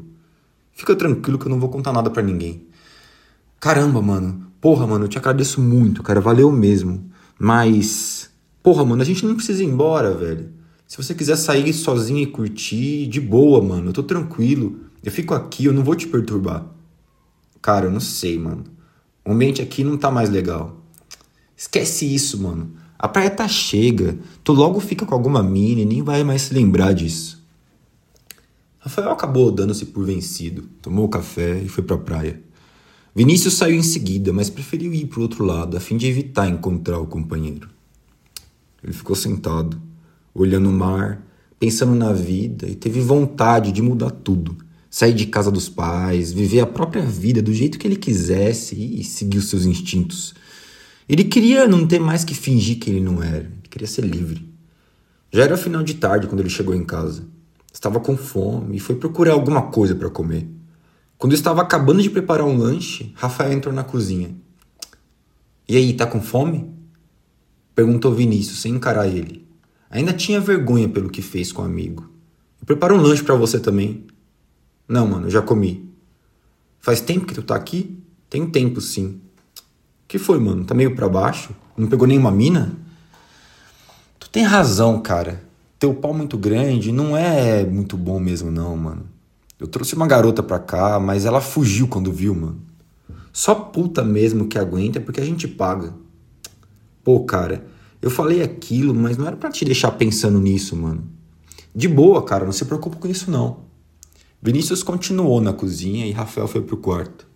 Fica 0.72 0.96
tranquilo 0.96 1.40
que 1.40 1.46
eu 1.46 1.50
não 1.50 1.60
vou 1.60 1.70
contar 1.70 1.94
nada 1.94 2.10
para 2.10 2.22
ninguém. 2.22 2.68
Caramba, 3.60 4.02
mano. 4.02 4.48
Porra, 4.60 4.86
mano, 4.86 5.06
eu 5.06 5.10
te 5.10 5.18
agradeço 5.18 5.62
muito, 5.62 6.04
cara. 6.04 6.20
Valeu 6.20 6.52
mesmo. 6.52 7.10
Mas, 7.40 8.30
porra, 8.62 8.84
mano, 8.84 9.02
a 9.02 9.06
gente 9.06 9.26
não 9.26 9.36
precisa 9.36 9.64
ir 9.64 9.68
embora, 9.68 10.14
velho. 10.14 10.50
Se 10.88 10.98
você 10.98 11.14
quiser 11.14 11.36
sair 11.36 11.74
sozinho 11.74 12.20
e 12.20 12.28
curtir, 12.28 13.08
de 13.08 13.20
boa, 13.20 13.62
mano. 13.62 13.90
Eu 13.90 13.94
tô 13.94 14.04
tranquilo. 14.04 14.82
Eu 15.04 15.12
fico 15.12 15.34
aqui, 15.34 15.66
eu 15.66 15.74
não 15.74 15.84
vou 15.84 15.96
te 15.96 16.08
perturbar. 16.08 16.66
Cara, 17.62 17.86
eu 17.86 17.92
não 17.92 18.00
sei, 18.00 18.38
mano. 18.38 18.64
O 19.26 19.32
ambiente 19.32 19.62
aqui 19.62 19.84
não 19.84 19.98
tá 19.98 20.12
mais 20.12 20.30
legal. 20.30 20.84
Esquece 21.58 22.14
isso, 22.14 22.42
mano. 22.42 22.72
A 22.98 23.08
praia 23.08 23.30
tá 23.30 23.48
chega. 23.48 24.18
Tu 24.44 24.52
logo 24.52 24.80
fica 24.80 25.06
com 25.06 25.14
alguma 25.14 25.42
mina 25.42 25.82
e 25.82 25.86
nem 25.86 26.04
vai 26.04 26.24
mais 26.24 26.44
se 26.44 26.54
lembrar 26.54 26.94
disso. 26.94 27.45
Rafael 28.86 29.10
acabou 29.10 29.52
dando-se 29.52 29.84
por 29.88 30.06
vencido, 30.06 30.70
tomou 30.80 31.06
o 31.06 31.10
café 31.10 31.60
e 31.60 31.68
foi 31.68 31.84
pra 31.84 31.98
praia. 31.98 32.40
Vinícius 33.16 33.56
saiu 33.56 33.76
em 33.76 33.82
seguida, 33.82 34.32
mas 34.32 34.48
preferiu 34.48 34.94
ir 34.94 35.08
pro 35.08 35.24
outro 35.24 35.44
lado 35.44 35.76
a 35.76 35.80
fim 35.80 35.98
de 35.98 36.06
evitar 36.06 36.48
encontrar 36.48 37.00
o 37.00 37.08
companheiro. 37.08 37.68
Ele 38.84 38.94
ficou 38.94 39.16
sentado, 39.16 39.82
olhando 40.36 40.70
o 40.70 40.72
mar, 40.72 41.26
pensando 41.60 41.96
na 41.96 42.14
vida 42.14 42.70
e 42.70 42.76
teve 42.76 43.00
vontade 43.02 43.72
de 43.72 43.82
mudar 43.82 44.12
tudo. 44.12 44.56
Sair 44.88 45.16
de 45.16 45.26
casa 45.26 45.50
dos 45.50 45.68
pais, 45.68 46.32
viver 46.32 46.60
a 46.60 46.68
própria 46.68 47.02
vida 47.02 47.42
do 47.42 47.52
jeito 47.52 47.80
que 47.80 47.88
ele 47.88 47.96
quisesse 47.96 48.76
e 48.76 49.04
seguir 49.04 49.40
os 49.40 49.50
seus 49.50 49.66
instintos. 49.66 50.36
Ele 51.10 51.24
queria 51.24 51.68
não 51.68 51.88
ter 51.88 52.00
mais 52.00 52.24
que 52.24 52.36
fingir 52.36 52.78
que 52.78 52.92
ele 52.92 53.02
não 53.02 53.24
era, 53.24 53.46
ele 53.46 53.68
queria 53.68 53.88
ser 53.88 54.04
livre. 54.04 54.48
Já 55.32 55.42
era 55.42 55.58
final 55.58 55.82
de 55.82 55.96
tarde 55.96 56.28
quando 56.28 56.42
ele 56.42 56.52
chegou 56.52 56.76
em 56.76 56.84
casa. 56.84 57.34
Estava 57.76 58.00
com 58.00 58.16
fome 58.16 58.78
e 58.78 58.80
foi 58.80 58.96
procurar 58.96 59.34
alguma 59.34 59.64
coisa 59.64 59.94
para 59.94 60.10
comer. 60.10 60.48
Quando 61.18 61.34
estava 61.34 61.62
acabando 61.62 62.02
de 62.02 62.10
preparar 62.10 62.46
um 62.46 62.58
lanche, 62.58 63.12
Rafael 63.18 63.52
entrou 63.52 63.76
na 63.76 63.84
cozinha. 63.84 64.34
E 65.68 65.76
aí, 65.76 65.92
tá 65.92 66.08
com 66.08 66.22
fome? 66.22 66.74
Perguntou 67.76 68.14
Vinícius 68.14 68.62
sem 68.62 68.76
encarar 68.76 69.10
ele. 69.10 69.46
Ainda 69.90 70.14
tinha 70.14 70.40
vergonha 70.40 70.88
pelo 70.88 71.10
que 71.10 71.22
fez 71.22 71.52
com 71.52 71.64
o 71.64 71.66
amigo. 71.66 72.10
Eu 72.62 72.66
preparo 72.66 72.96
um 72.96 73.02
lanche 73.02 73.24
para 73.24 73.36
você 73.36 73.60
também. 73.60 74.08
Não, 74.88 75.06
mano, 75.06 75.28
eu 75.28 75.32
já 75.32 75.42
comi. 75.42 75.94
Faz 76.80 77.02
tempo 77.02 77.26
que 77.26 77.34
tu 77.34 77.44
tá 77.44 77.58
aqui? 77.58 78.02
Tem 78.30 78.50
tempo, 78.50 78.80
sim. 78.80 79.20
Que 80.08 80.18
foi, 80.18 80.40
mano? 80.40 80.64
Tá 80.64 80.74
meio 80.74 80.96
pra 80.96 81.10
baixo? 81.10 81.54
Não 81.76 81.90
pegou 81.90 82.08
nenhuma 82.08 82.32
mina? 82.32 82.74
Tu 84.18 84.30
tem 84.30 84.44
razão, 84.44 85.02
cara. 85.02 85.45
Teu 85.86 85.94
pau 85.94 86.16
muito 86.16 86.36
grande 86.36 86.92
não 86.92 87.16
é 87.16 87.64
muito 87.64 87.96
bom 87.96 88.20
mesmo, 88.20 88.50
não, 88.50 88.76
mano. 88.76 89.06
Eu 89.60 89.68
trouxe 89.68 89.94
uma 89.94 90.08
garota 90.08 90.42
pra 90.42 90.58
cá, 90.58 91.00
mas 91.00 91.26
ela 91.26 91.40
fugiu 91.40 91.88
quando 91.88 92.12
viu, 92.12 92.34
mano. 92.34 92.60
Só 93.32 93.54
puta 93.54 94.04
mesmo 94.04 94.48
que 94.48 94.58
aguenta 94.58 95.00
porque 95.00 95.22
a 95.22 95.24
gente 95.24 95.48
paga. 95.48 95.94
Pô, 97.04 97.20
cara, 97.20 97.68
eu 98.02 98.10
falei 98.10 98.42
aquilo, 98.42 98.96
mas 98.96 99.16
não 99.16 99.28
era 99.28 99.36
para 99.36 99.52
te 99.52 99.64
deixar 99.64 99.92
pensando 99.92 100.40
nisso, 100.40 100.76
mano. 100.76 101.04
De 101.76 101.88
boa, 101.88 102.24
cara, 102.24 102.46
não 102.46 102.52
se 102.52 102.66
preocupe 102.66 102.98
com 102.98 103.08
isso 103.08 103.30
não. 103.30 103.58
Vinícius 104.42 104.82
continuou 104.82 105.40
na 105.40 105.54
cozinha 105.54 106.08
e 106.08 106.12
Rafael 106.12 106.48
foi 106.48 106.64
pro 106.64 106.78
quarto. 106.78 107.28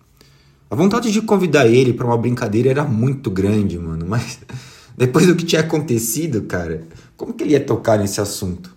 A 0.72 0.76
vontade 0.76 1.12
de 1.12 1.22
convidar 1.22 1.68
ele 1.68 1.94
para 1.94 2.08
uma 2.08 2.18
brincadeira 2.18 2.72
era 2.72 2.84
muito 2.84 3.30
grande, 3.30 3.78
mano, 3.78 4.08
mas 4.10 4.40
depois 4.98 5.28
do 5.28 5.36
que 5.36 5.46
tinha 5.46 5.62
acontecido, 5.62 6.42
cara, 6.42 6.88
como 7.20 7.36
que 7.36 7.44
ele 7.44 7.52
ia 7.52 7.64
tocar 7.64 8.00
nesse 8.00 8.20
assunto? 8.20 8.76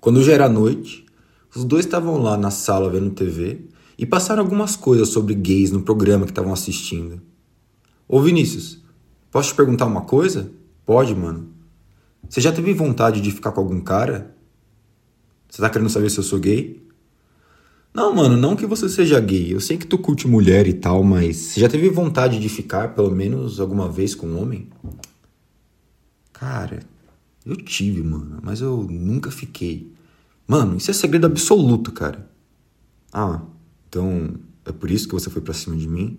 Quando 0.00 0.22
já 0.22 0.32
era 0.32 0.48
noite, 0.48 1.04
os 1.54 1.64
dois 1.64 1.84
estavam 1.84 2.16
lá 2.16 2.38
na 2.38 2.50
sala 2.50 2.88
vendo 2.88 3.10
TV 3.10 3.66
e 3.98 4.06
passaram 4.06 4.42
algumas 4.42 4.76
coisas 4.76 5.08
sobre 5.08 5.34
gays 5.34 5.70
no 5.70 5.82
programa 5.82 6.24
que 6.24 6.30
estavam 6.30 6.52
assistindo. 6.52 7.20
Ô 8.08 8.22
Vinícius, 8.22 8.86
Posso 9.36 9.50
te 9.50 9.54
perguntar 9.54 9.84
uma 9.84 10.00
coisa? 10.00 10.50
Pode, 10.86 11.14
mano. 11.14 11.48
Você 12.26 12.40
já 12.40 12.50
teve 12.50 12.72
vontade 12.72 13.20
de 13.20 13.30
ficar 13.30 13.52
com 13.52 13.60
algum 13.60 13.82
cara? 13.82 14.34
Você 15.46 15.60
tá 15.60 15.68
querendo 15.68 15.90
saber 15.90 16.08
se 16.08 16.16
eu 16.16 16.24
sou 16.24 16.38
gay? 16.38 16.82
Não, 17.92 18.14
mano, 18.14 18.34
não 18.34 18.56
que 18.56 18.64
você 18.64 18.88
seja 18.88 19.20
gay. 19.20 19.52
Eu 19.52 19.60
sei 19.60 19.76
que 19.76 19.86
tu 19.86 19.98
curte 19.98 20.26
mulher 20.26 20.66
e 20.66 20.72
tal, 20.72 21.02
mas 21.02 21.36
você 21.36 21.60
já 21.60 21.68
teve 21.68 21.90
vontade 21.90 22.40
de 22.40 22.48
ficar 22.48 22.94
pelo 22.94 23.10
menos 23.10 23.60
alguma 23.60 23.90
vez 23.90 24.14
com 24.14 24.26
um 24.26 24.40
homem? 24.40 24.70
Cara, 26.38 26.80
eu 27.46 27.56
tive, 27.56 28.02
mano, 28.02 28.40
mas 28.42 28.60
eu 28.60 28.86
nunca 28.90 29.30
fiquei. 29.30 29.90
Mano, 30.46 30.76
isso 30.76 30.90
é 30.90 30.94
segredo 30.94 31.26
absoluto, 31.26 31.90
cara. 31.90 32.28
Ah, 33.10 33.40
então 33.88 34.34
é 34.62 34.70
por 34.70 34.90
isso 34.90 35.08
que 35.08 35.14
você 35.14 35.30
foi 35.30 35.40
pra 35.40 35.54
cima 35.54 35.74
de 35.76 35.88
mim? 35.88 36.18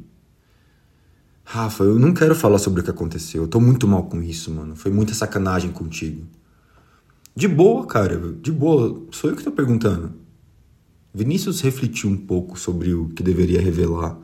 Rafa, 1.43 1.83
eu 1.83 1.99
não 1.99 2.15
quero 2.15 2.33
falar 2.33 2.57
sobre 2.57 2.81
o 2.81 2.83
que 2.83 2.89
aconteceu. 2.89 3.43
Eu 3.43 3.47
tô 3.47 3.59
muito 3.59 3.87
mal 3.87 4.05
com 4.05 4.21
isso, 4.23 4.49
mano. 4.51 4.75
Foi 4.75 4.91
muita 4.91 5.13
sacanagem 5.13 5.71
contigo. 5.71 6.25
De 7.35 7.47
boa, 7.47 7.85
cara. 7.85 8.33
De 8.41 8.51
boa. 8.51 9.03
Sou 9.11 9.29
eu 9.29 9.35
que 9.35 9.43
tô 9.43 9.51
perguntando. 9.51 10.13
Vinícius 11.13 11.61
refletiu 11.61 12.09
um 12.09 12.17
pouco 12.17 12.59
sobre 12.59 12.91
o 12.91 13.09
que 13.09 13.21
deveria 13.21 13.61
revelar. 13.61 14.17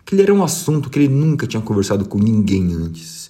Aquele 0.00 0.20
era 0.20 0.34
um 0.34 0.44
assunto 0.44 0.90
que 0.90 0.98
ele 0.98 1.08
nunca 1.08 1.46
tinha 1.46 1.62
conversado 1.62 2.04
com 2.04 2.18
ninguém 2.18 2.74
antes. 2.74 3.23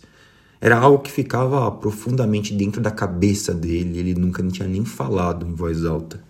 Era 0.64 0.78
algo 0.78 1.02
que 1.02 1.12
ficava 1.12 1.70
profundamente 1.70 2.54
dentro 2.54 2.80
da 2.80 2.90
cabeça 2.90 3.52
dele 3.52 3.98
ele 3.98 4.14
nunca 4.14 4.42
tinha 4.48 4.66
nem 4.66 4.82
falado 4.82 5.46
em 5.46 5.54
voz 5.54 5.84
alta. 5.84 6.24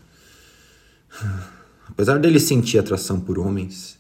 Apesar 1.88 2.18
dele 2.18 2.40
sentir 2.40 2.80
atração 2.80 3.20
por 3.20 3.38
homens, 3.38 3.96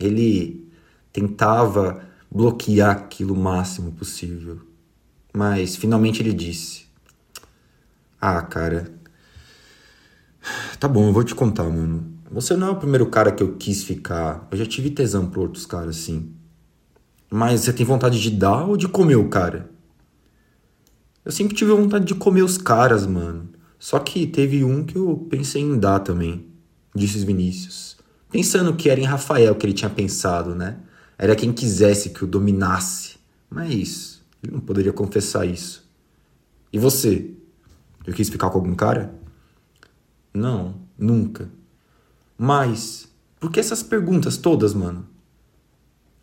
ele 0.00 0.72
tentava 1.12 2.02
bloquear 2.30 2.92
aquilo 2.92 3.34
o 3.34 3.38
máximo 3.38 3.92
possível. 3.92 4.58
Mas 5.34 5.76
finalmente 5.76 6.22
ele 6.22 6.32
disse: 6.32 6.86
Ah, 8.18 8.40
cara. 8.40 8.90
Tá 10.80 10.88
bom, 10.88 11.08
eu 11.08 11.12
vou 11.12 11.22
te 11.22 11.34
contar, 11.34 11.64
mano. 11.64 12.10
Você 12.30 12.56
não 12.56 12.68
é 12.68 12.70
o 12.70 12.76
primeiro 12.76 13.04
cara 13.10 13.30
que 13.30 13.42
eu 13.42 13.54
quis 13.56 13.84
ficar. 13.84 14.48
Eu 14.50 14.56
já 14.56 14.64
tive 14.64 14.90
tesão 14.90 15.28
por 15.28 15.40
outros 15.40 15.66
caras, 15.66 15.96
sim. 15.96 16.32
Mas 17.34 17.62
você 17.62 17.72
tem 17.72 17.86
vontade 17.86 18.20
de 18.20 18.30
dar 18.30 18.66
ou 18.66 18.76
de 18.76 18.86
comer 18.86 19.16
o 19.16 19.26
cara? 19.26 19.70
Eu 21.24 21.32
sempre 21.32 21.56
tive 21.56 21.72
vontade 21.72 22.04
de 22.04 22.14
comer 22.14 22.42
os 22.42 22.58
caras, 22.58 23.06
mano. 23.06 23.48
Só 23.78 23.98
que 23.98 24.26
teve 24.26 24.62
um 24.62 24.84
que 24.84 24.96
eu 24.96 25.26
pensei 25.30 25.62
em 25.62 25.78
dar 25.78 26.00
também, 26.00 26.46
disse 26.94 27.24
Vinícius. 27.24 27.96
Pensando 28.30 28.76
que 28.76 28.90
era 28.90 29.00
em 29.00 29.04
Rafael 29.04 29.54
que 29.54 29.64
ele 29.64 29.72
tinha 29.72 29.88
pensado, 29.88 30.54
né? 30.54 30.80
Era 31.16 31.34
quem 31.34 31.54
quisesse 31.54 32.10
que 32.10 32.22
o 32.22 32.26
dominasse. 32.26 33.16
Mas 33.48 34.22
ele 34.42 34.52
não 34.52 34.60
poderia 34.60 34.92
confessar 34.92 35.46
isso. 35.46 35.90
E 36.70 36.78
você? 36.78 37.30
Eu 38.06 38.12
quis 38.12 38.28
ficar 38.28 38.50
com 38.50 38.58
algum 38.58 38.74
cara? 38.74 39.14
Não, 40.34 40.74
nunca. 40.98 41.48
Mas, 42.36 43.08
por 43.40 43.50
que 43.50 43.58
essas 43.58 43.82
perguntas 43.82 44.36
todas, 44.36 44.74
mano? 44.74 45.11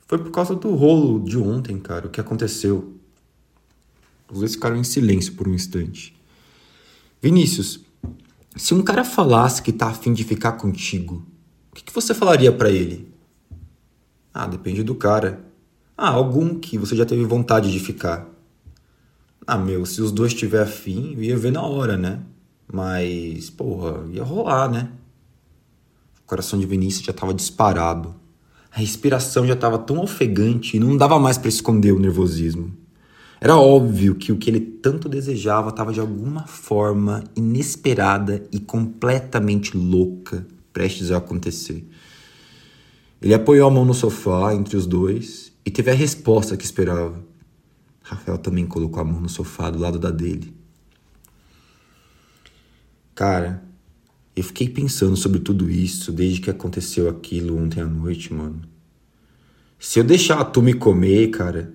Foi 0.10 0.18
por 0.18 0.32
causa 0.32 0.56
do 0.56 0.74
rolo 0.74 1.24
de 1.24 1.38
ontem, 1.38 1.80
cara, 1.80 2.08
o 2.08 2.10
que 2.10 2.20
aconteceu. 2.20 2.96
Os 4.28 4.40
dois 4.40 4.56
ficaram 4.56 4.76
em 4.76 4.84
silêncio 4.84 5.36
por 5.36 5.48
um 5.48 5.54
instante. 5.54 6.20
Vinícius, 7.22 7.82
se 8.56 8.74
um 8.74 8.82
cara 8.82 9.04
falasse 9.04 9.62
que 9.62 9.72
tá 9.72 9.88
afim 9.90 10.12
de 10.12 10.24
ficar 10.24 10.54
contigo, 10.54 11.24
o 11.72 11.76
que, 11.76 11.84
que 11.84 11.94
você 11.94 12.16
falaria 12.16 12.52
para 12.52 12.72
ele? 12.72 13.08
Ah, 14.34 14.48
depende 14.48 14.82
do 14.82 14.96
cara. 14.96 15.46
Ah, 15.96 16.10
algum 16.10 16.58
que 16.58 16.76
você 16.76 16.96
já 16.96 17.06
teve 17.06 17.24
vontade 17.24 17.72
de 17.72 17.80
ficar. 17.80 18.28
Ah, 19.46 19.60
meu, 19.60 19.86
se 19.86 20.02
os 20.02 20.12
dois 20.12 20.34
tiver 20.34 20.64
afim, 20.64 21.14
eu 21.18 21.24
ia 21.24 21.38
ver 21.38 21.52
na 21.52 21.62
hora, 21.62 21.96
né? 21.96 22.20
Mas, 22.74 23.52
porra, 23.52 24.04
ia 24.12 24.24
rolar, 24.24 24.72
né? 24.72 24.92
O 26.24 26.26
coração 26.26 26.58
de 26.58 26.66
Vinícius 26.66 27.06
já 27.06 27.14
tava 27.14 27.32
disparado. 27.32 28.16
A 28.72 28.80
respiração 28.80 29.46
já 29.46 29.56
tava 29.56 29.78
tão 29.78 30.00
ofegante 30.00 30.78
e 30.78 30.80
não 30.80 30.96
dava 30.96 31.20
mais 31.20 31.38
para 31.38 31.50
esconder 31.50 31.92
o 31.92 32.00
nervosismo. 32.00 32.72
Era 33.42 33.56
óbvio 33.56 34.16
que 34.16 34.32
o 34.32 34.38
que 34.38 34.50
ele 34.50 34.60
tanto 34.60 35.08
desejava 35.08 35.70
estava 35.70 35.94
de 35.94 36.00
alguma 36.00 36.46
forma 36.46 37.24
inesperada 37.36 38.44
e 38.52 38.60
completamente 38.60 39.78
louca 39.78 40.46
prestes 40.74 41.12
a 41.12 41.18
acontecer. 41.18 41.88
Ele 43.22 43.34
apoiou 43.34 43.68
a 43.68 43.72
mão 43.72 43.86
no 43.86 43.94
sofá 43.94 44.54
entre 44.54 44.76
os 44.78 44.86
dois 44.86 45.52
e 45.66 45.72
teve 45.72 45.90
a 45.92 45.94
resposta 45.94 46.58
que 46.58 46.66
esperava. 46.66 47.24
Rafael 48.02 48.38
também 48.38 48.66
colocou 48.66 49.02
a 49.02 49.06
mão 49.06 49.22
no 49.22 49.30
sofá 49.30 49.70
do 49.70 49.80
lado 49.80 50.00
da 50.00 50.10
dele. 50.10 50.54
Cara, 53.14 53.64
eu 54.40 54.44
fiquei 54.44 54.70
pensando 54.70 55.16
sobre 55.16 55.40
tudo 55.40 55.70
isso 55.70 56.12
desde 56.12 56.40
que 56.40 56.50
aconteceu 56.50 57.10
aquilo 57.10 57.58
ontem 57.58 57.82
à 57.82 57.86
noite, 57.86 58.34
mano. 58.34 58.62
Se 59.78 60.00
eu 60.00 60.04
deixar 60.04 60.44
tu 60.46 60.62
me 60.62 60.74
comer, 60.74 61.30
cara, 61.30 61.74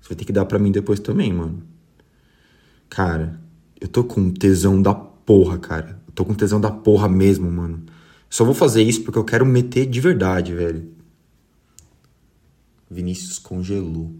você 0.00 0.08
vai 0.10 0.16
ter 0.16 0.24
que 0.24 0.32
dar 0.32 0.44
pra 0.44 0.58
mim 0.58 0.72
depois 0.72 1.00
também, 1.00 1.32
mano. 1.32 1.62
Cara, 2.88 3.40
eu 3.80 3.88
tô 3.88 4.04
com 4.04 4.30
tesão 4.30 4.82
da 4.82 4.94
porra, 4.94 5.58
cara. 5.58 6.00
Eu 6.06 6.12
tô 6.12 6.24
com 6.24 6.34
tesão 6.34 6.60
da 6.60 6.70
porra 6.70 7.08
mesmo, 7.08 7.50
mano. 7.50 7.84
Só 8.28 8.44
vou 8.44 8.54
fazer 8.54 8.82
isso 8.82 9.02
porque 9.02 9.18
eu 9.18 9.24
quero 9.24 9.46
meter 9.46 9.86
de 9.86 10.00
verdade, 10.00 10.54
velho. 10.54 10.88
Vinícius 12.90 13.38
congelou. 13.38 14.12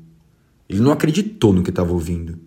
Ele 0.69 0.81
não 0.81 0.93
acreditou 0.93 1.53
no 1.53 1.63
que 1.63 1.71
estava 1.71 1.93
ouvindo. 1.93 2.39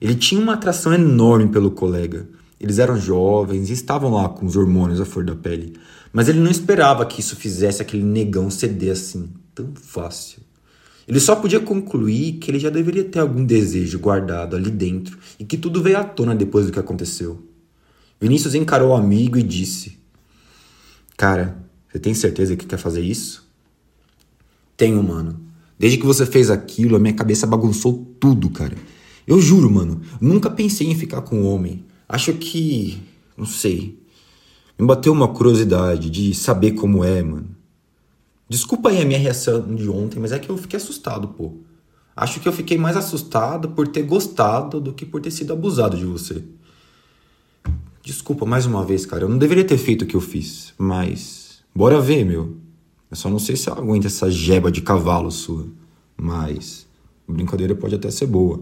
Ele 0.00 0.14
tinha 0.14 0.40
uma 0.40 0.54
atração 0.54 0.92
enorme 0.92 1.48
pelo 1.48 1.70
colega. 1.70 2.28
Eles 2.60 2.78
eram 2.78 2.98
jovens 2.98 3.70
e 3.70 3.72
estavam 3.72 4.12
lá 4.12 4.28
com 4.28 4.44
os 4.46 4.56
hormônios 4.56 5.00
à 5.00 5.04
flor 5.04 5.24
da 5.24 5.36
pele. 5.36 5.74
Mas 6.12 6.28
ele 6.28 6.40
não 6.40 6.50
esperava 6.50 7.06
que 7.06 7.20
isso 7.20 7.36
fizesse 7.36 7.80
aquele 7.80 8.02
negão 8.02 8.50
ceder 8.50 8.92
assim, 8.92 9.28
tão 9.54 9.72
fácil. 9.74 10.40
Ele 11.06 11.20
só 11.20 11.36
podia 11.36 11.60
concluir 11.60 12.34
que 12.34 12.50
ele 12.50 12.58
já 12.58 12.68
deveria 12.68 13.04
ter 13.04 13.20
algum 13.20 13.44
desejo 13.44 13.98
guardado 13.98 14.56
ali 14.56 14.70
dentro 14.70 15.18
e 15.38 15.44
que 15.44 15.56
tudo 15.56 15.82
veio 15.82 15.98
à 15.98 16.04
tona 16.04 16.34
depois 16.34 16.66
do 16.66 16.72
que 16.72 16.78
aconteceu. 16.78 17.42
Vinícius 18.20 18.54
encarou 18.54 18.90
o 18.90 18.96
amigo 18.96 19.38
e 19.38 19.42
disse: 19.42 19.98
Cara, 21.16 21.56
você 21.88 21.98
tem 21.98 22.12
certeza 22.12 22.56
que 22.56 22.66
quer 22.66 22.76
fazer 22.76 23.00
isso? 23.00 23.48
Tenho, 24.76 25.02
mano. 25.02 25.40
Desde 25.78 25.96
que 25.96 26.04
você 26.04 26.26
fez 26.26 26.50
aquilo, 26.50 26.96
a 26.96 26.98
minha 26.98 27.14
cabeça 27.14 27.46
bagunçou 27.46 28.14
tudo, 28.20 28.50
cara. 28.50 28.76
Eu 29.26 29.40
juro, 29.40 29.70
mano, 29.70 30.00
nunca 30.20 30.50
pensei 30.50 30.88
em 30.88 30.94
ficar 30.94 31.22
com 31.22 31.40
um 31.40 31.46
homem. 31.46 31.84
Acho 32.08 32.32
que. 32.34 33.02
Não 33.36 33.44
sei. 33.44 34.02
Me 34.78 34.86
bateu 34.86 35.12
uma 35.12 35.28
curiosidade 35.28 36.08
de 36.08 36.34
saber 36.34 36.72
como 36.72 37.04
é, 37.04 37.22
mano. 37.22 37.48
Desculpa 38.48 38.88
aí 38.88 39.02
a 39.02 39.04
minha 39.04 39.18
reação 39.18 39.74
de 39.74 39.88
ontem, 39.90 40.18
mas 40.18 40.32
é 40.32 40.38
que 40.38 40.48
eu 40.48 40.56
fiquei 40.56 40.78
assustado, 40.78 41.28
pô. 41.28 41.52
Acho 42.16 42.40
que 42.40 42.48
eu 42.48 42.52
fiquei 42.52 42.78
mais 42.78 42.96
assustado 42.96 43.68
por 43.70 43.86
ter 43.88 44.02
gostado 44.02 44.80
do 44.80 44.92
que 44.92 45.04
por 45.04 45.20
ter 45.20 45.30
sido 45.30 45.52
abusado 45.52 45.96
de 45.96 46.04
você. 46.04 46.42
Desculpa 48.02 48.46
mais 48.46 48.64
uma 48.64 48.84
vez, 48.84 49.04
cara. 49.04 49.24
Eu 49.24 49.28
não 49.28 49.36
deveria 49.36 49.64
ter 49.64 49.76
feito 49.76 50.02
o 50.02 50.06
que 50.06 50.16
eu 50.16 50.20
fiz, 50.20 50.72
mas. 50.78 51.62
Bora 51.74 52.00
ver, 52.00 52.24
meu. 52.24 52.56
Eu 53.10 53.16
só 53.16 53.28
não 53.28 53.38
sei 53.38 53.54
se 53.54 53.68
eu 53.68 53.74
aguento 53.74 54.06
essa 54.06 54.30
jeba 54.30 54.72
de 54.72 54.80
cavalo 54.80 55.30
sua. 55.30 55.66
Mas. 56.16 56.86
A 57.28 57.32
brincadeira 57.32 57.74
pode 57.74 57.94
até 57.94 58.10
ser 58.10 58.26
boa. 58.26 58.60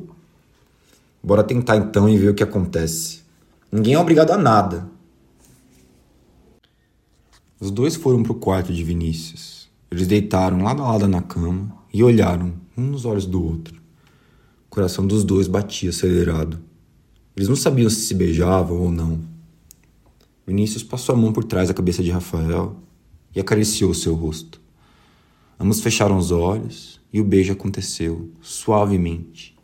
Bora 1.23 1.45
tentar 1.45 1.77
então 1.77 2.09
e 2.09 2.19
ver 2.19 2.31
o 2.31 2.35
que 2.35 2.43
acontece. 2.43 3.26
Ninguém 3.77 3.93
é 3.93 3.99
obrigado 3.99 4.31
a 4.31 4.39
nada. 4.39 4.91
Os 7.61 7.71
dois 7.71 7.95
foram 7.95 8.23
pro 8.23 8.35
quarto 8.35 8.73
de 8.73 8.83
Vinícius. 8.83 9.69
Eles 9.91 10.07
deitaram 10.07 10.62
lado 10.62 10.83
a 10.83 10.93
lado 10.93 11.07
na 11.07 11.21
cama 11.21 11.77
e 11.93 12.03
olharam 12.03 12.55
um 12.75 12.81
nos 12.81 13.05
olhos 13.05 13.27
do 13.27 13.45
outro. 13.45 13.75
O 14.65 14.71
coração 14.71 15.07
dos 15.07 15.25
dois 15.25 15.47
batia 15.47 15.91
acelerado. 15.91 16.59
Eles 17.37 17.51
não 17.51 17.55
sabiam 17.55 17.91
se 17.91 18.01
se 18.01 18.15
beijavam 18.15 18.81
ou 18.81 18.91
não. 18.91 19.21
Vinícius 20.47 20.83
passou 20.83 21.15
a 21.15 21.19
mão 21.19 21.31
por 21.31 21.45
trás 21.45 21.69
da 21.69 21.75
cabeça 21.75 22.03
de 22.03 22.11
Rafael 22.11 22.77
e 23.35 23.41
acariciou 23.41 23.93
seu 23.93 24.15
rosto. 24.15 24.59
Ambos 25.61 25.83
fecharam 25.83 26.17
os 26.17 26.31
olhos 26.31 26.99
e 27.12 27.21
o 27.21 27.25
beijo 27.25 27.53
aconteceu 27.53 28.31
suavemente. 28.41 29.55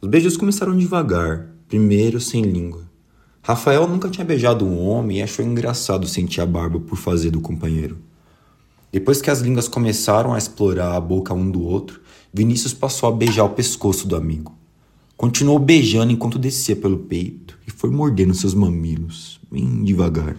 Os 0.00 0.08
beijos 0.08 0.36
começaram 0.36 0.78
devagar, 0.78 1.49
primeiro 1.70 2.20
sem 2.20 2.42
língua. 2.42 2.82
Rafael 3.40 3.86
nunca 3.86 4.10
tinha 4.10 4.24
beijado 4.24 4.66
um 4.66 4.84
homem 4.84 5.18
e 5.18 5.22
achou 5.22 5.44
engraçado 5.44 6.04
sentir 6.08 6.40
a 6.40 6.46
barba 6.46 6.80
por 6.80 6.98
fazer 6.98 7.30
do 7.30 7.40
companheiro. 7.40 7.96
Depois 8.90 9.22
que 9.22 9.30
as 9.30 9.38
línguas 9.38 9.68
começaram 9.68 10.34
a 10.34 10.38
explorar 10.38 10.96
a 10.96 11.00
boca 11.00 11.32
um 11.32 11.48
do 11.48 11.62
outro, 11.62 12.00
Vinícius 12.34 12.74
passou 12.74 13.08
a 13.08 13.12
beijar 13.12 13.44
o 13.44 13.50
pescoço 13.50 14.08
do 14.08 14.16
amigo. 14.16 14.52
Continuou 15.16 15.60
beijando 15.60 16.12
enquanto 16.12 16.40
descia 16.40 16.74
pelo 16.74 16.98
peito 16.98 17.56
e 17.64 17.70
foi 17.70 17.88
mordendo 17.88 18.34
seus 18.34 18.52
mamilos, 18.52 19.40
bem 19.48 19.84
devagar. 19.84 20.36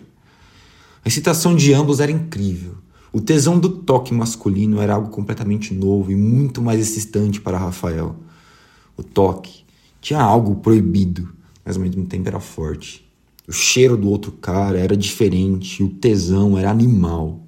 A 1.05 1.07
excitação 1.07 1.55
de 1.55 1.73
ambos 1.73 2.01
era 2.01 2.11
incrível. 2.11 2.73
O 3.13 3.21
tesão 3.21 3.57
do 3.57 3.69
toque 3.69 4.13
masculino 4.13 4.81
era 4.81 4.95
algo 4.95 5.09
completamente 5.09 5.73
novo 5.73 6.11
e 6.11 6.15
muito 6.15 6.61
mais 6.61 6.81
excitante 6.81 7.39
para 7.39 7.57
Rafael. 7.57 8.17
O 8.97 9.03
toque 9.03 9.61
tinha 10.01 10.19
algo 10.19 10.55
proibido, 10.55 11.29
mas 11.63 11.77
ao 11.77 11.83
mesmo 11.83 12.05
tempo 12.05 12.27
era 12.27 12.39
forte. 12.39 13.07
O 13.47 13.51
cheiro 13.53 13.95
do 13.95 14.09
outro 14.09 14.31
cara 14.31 14.79
era 14.79 14.97
diferente, 14.97 15.83
o 15.83 15.89
tesão 15.89 16.57
era 16.57 16.71
animal. 16.71 17.39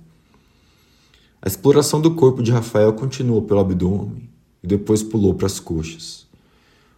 A 1.41 1.47
exploração 1.47 1.99
do 1.99 2.15
corpo 2.15 2.41
de 2.43 2.51
Rafael 2.51 2.93
continuou 2.93 3.41
pelo 3.41 3.59
abdômen 3.59 4.29
e 4.63 4.67
depois 4.67 5.01
pulou 5.01 5.33
para 5.33 5.47
as 5.47 5.59
coxas. 5.59 6.25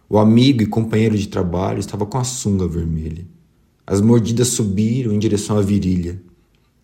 O 0.08 0.18
amigo 0.18 0.62
e 0.62 0.66
companheiro 0.66 1.18
de 1.18 1.26
trabalho 1.26 1.80
estava 1.80 2.06
com 2.06 2.18
a 2.18 2.22
sunga 2.22 2.68
vermelha. 2.68 3.26
As 3.84 4.00
mordidas 4.00 4.48
subiram 4.48 5.12
em 5.12 5.18
direção 5.18 5.58
à 5.58 5.62
virilha. 5.62 6.20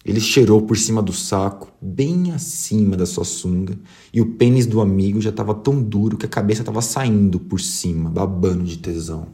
Ele 0.04 0.20
cheirou 0.20 0.62
por 0.62 0.76
cima 0.76 1.00
do 1.00 1.12
saco, 1.12 1.72
bem 1.80 2.32
acima 2.32 2.96
da 2.96 3.06
sua 3.06 3.24
sunga, 3.24 3.78
e 4.12 4.20
o 4.20 4.34
pênis 4.34 4.66
do 4.66 4.80
amigo 4.80 5.20
já 5.20 5.30
estava 5.30 5.54
tão 5.54 5.80
duro 5.80 6.16
que 6.16 6.26
a 6.26 6.28
cabeça 6.28 6.62
estava 6.62 6.82
saindo 6.82 7.38
por 7.38 7.60
cima, 7.60 8.10
babando 8.10 8.64
de 8.64 8.78
tesão. 8.78 9.28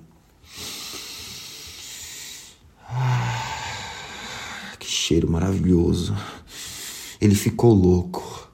Ah, 2.87 4.73
que 4.79 4.87
cheiro 4.87 5.31
maravilhoso. 5.31 6.15
Ele 7.19 7.35
ficou 7.35 7.73
louco. 7.73 8.51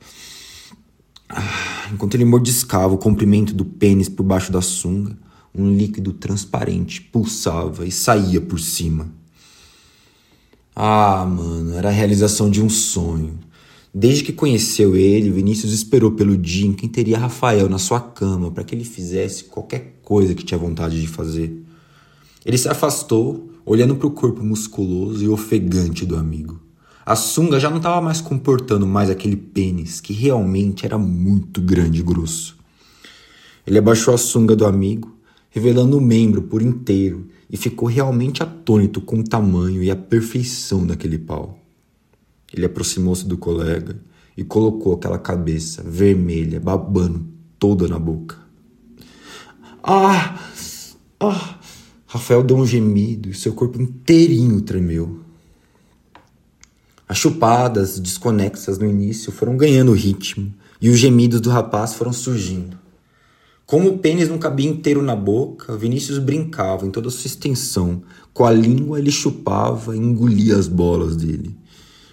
Ah, 1.29 1.88
enquanto 1.92 2.14
ele 2.14 2.24
mordiscava 2.24 2.94
o 2.94 2.98
comprimento 2.98 3.53
do 3.53 3.64
pênis 3.64 4.09
por 4.09 4.22
baixo 4.22 4.53
da 4.53 4.62
sunga, 4.62 5.18
um 5.53 5.74
líquido 5.74 6.12
transparente 6.12 7.00
pulsava 7.00 7.85
e 7.85 7.90
saía 7.90 8.40
por 8.40 8.61
cima. 8.61 9.23
Ah, 10.76 11.24
mano, 11.24 11.76
era 11.76 11.88
a 11.88 11.92
realização 11.92 12.50
de 12.50 12.60
um 12.60 12.68
sonho. 12.68 13.38
Desde 13.94 14.24
que 14.24 14.32
conheceu 14.32 14.96
ele, 14.96 15.30
Vinícius 15.30 15.72
esperou 15.72 16.10
pelo 16.10 16.37
dia 16.37 16.66
em 16.66 16.72
que 16.72 16.88
teria 16.88 17.16
Rafael 17.16 17.68
na 17.68 17.78
sua 17.78 18.00
cama 18.00 18.50
para 18.50 18.64
que 18.64 18.74
ele 18.74 18.84
fizesse 18.84 19.44
qualquer 19.44 20.00
coisa 20.02 20.34
que 20.34 20.44
tinha 20.44 20.58
vontade 20.58 21.00
de 21.00 21.06
fazer. 21.06 21.62
Ele 22.44 22.58
se 22.58 22.68
afastou, 22.68 23.50
olhando 23.64 23.94
para 23.94 24.08
o 24.08 24.10
corpo 24.10 24.42
musculoso 24.42 25.24
e 25.24 25.28
ofegante 25.28 26.04
do 26.04 26.16
amigo. 26.16 26.60
A 27.06 27.14
sunga 27.14 27.60
já 27.60 27.70
não 27.70 27.76
estava 27.76 28.00
mais 28.00 28.20
comportando 28.20 28.84
mais 28.84 29.08
aquele 29.08 29.37
pênis 29.37 30.00
que 30.00 30.12
realmente 30.12 30.84
era 30.84 30.98
muito 30.98 31.60
grande 31.60 32.00
e 32.00 32.02
grosso. 32.02 32.56
Ele 33.64 33.78
abaixou 33.78 34.12
a 34.12 34.18
sunga 34.18 34.56
do 34.56 34.66
amigo, 34.66 35.14
revelando 35.50 35.96
o 35.96 36.00
membro 36.00 36.42
por 36.42 36.60
inteiro 36.60 37.28
e 37.54 37.56
ficou 37.56 37.88
realmente 37.88 38.42
atônito 38.42 39.00
com 39.00 39.20
o 39.20 39.22
tamanho 39.22 39.80
e 39.80 39.88
a 39.88 39.94
perfeição 39.94 40.84
daquele 40.84 41.20
pau. 41.20 41.56
Ele 42.52 42.66
aproximou-se 42.66 43.24
do 43.24 43.38
colega 43.38 43.96
e 44.36 44.42
colocou 44.42 44.92
aquela 44.92 45.20
cabeça 45.20 45.80
vermelha, 45.84 46.58
babando 46.58 47.24
toda 47.56 47.86
na 47.86 47.96
boca. 47.96 48.36
Ah! 49.80 50.36
Ah! 51.20 51.60
Rafael 52.08 52.42
deu 52.42 52.56
um 52.56 52.66
gemido 52.66 53.28
e 53.28 53.34
seu 53.34 53.54
corpo 53.54 53.80
inteirinho 53.80 54.60
tremeu. 54.60 55.20
As 57.08 57.18
chupadas 57.18 58.00
desconexas 58.00 58.78
no 58.78 58.90
início 58.90 59.30
foram 59.30 59.56
ganhando 59.56 59.92
ritmo 59.92 60.52
e 60.80 60.90
os 60.90 60.98
gemidos 60.98 61.40
do 61.40 61.50
rapaz 61.50 61.94
foram 61.94 62.12
surgindo. 62.12 62.84
Como 63.66 63.88
o 63.88 63.98
pênis 63.98 64.29
não 64.29 64.37
cabia 64.37 64.68
inteiro 64.68 65.00
na 65.00 65.16
boca, 65.16 65.77
Vinícius 65.77 66.18
brincava 66.18 66.87
em 66.87 66.90
toda 66.90 67.09
a 67.09 67.11
sua 67.11 67.27
extensão. 67.27 68.03
Com 68.33 68.44
a 68.44 68.53
língua 68.53 68.98
ele 68.98 69.11
chupava 69.11 69.96
e 69.96 69.98
engolia 69.98 70.57
as 70.57 70.68
bolas 70.68 71.16
dele. 71.16 71.57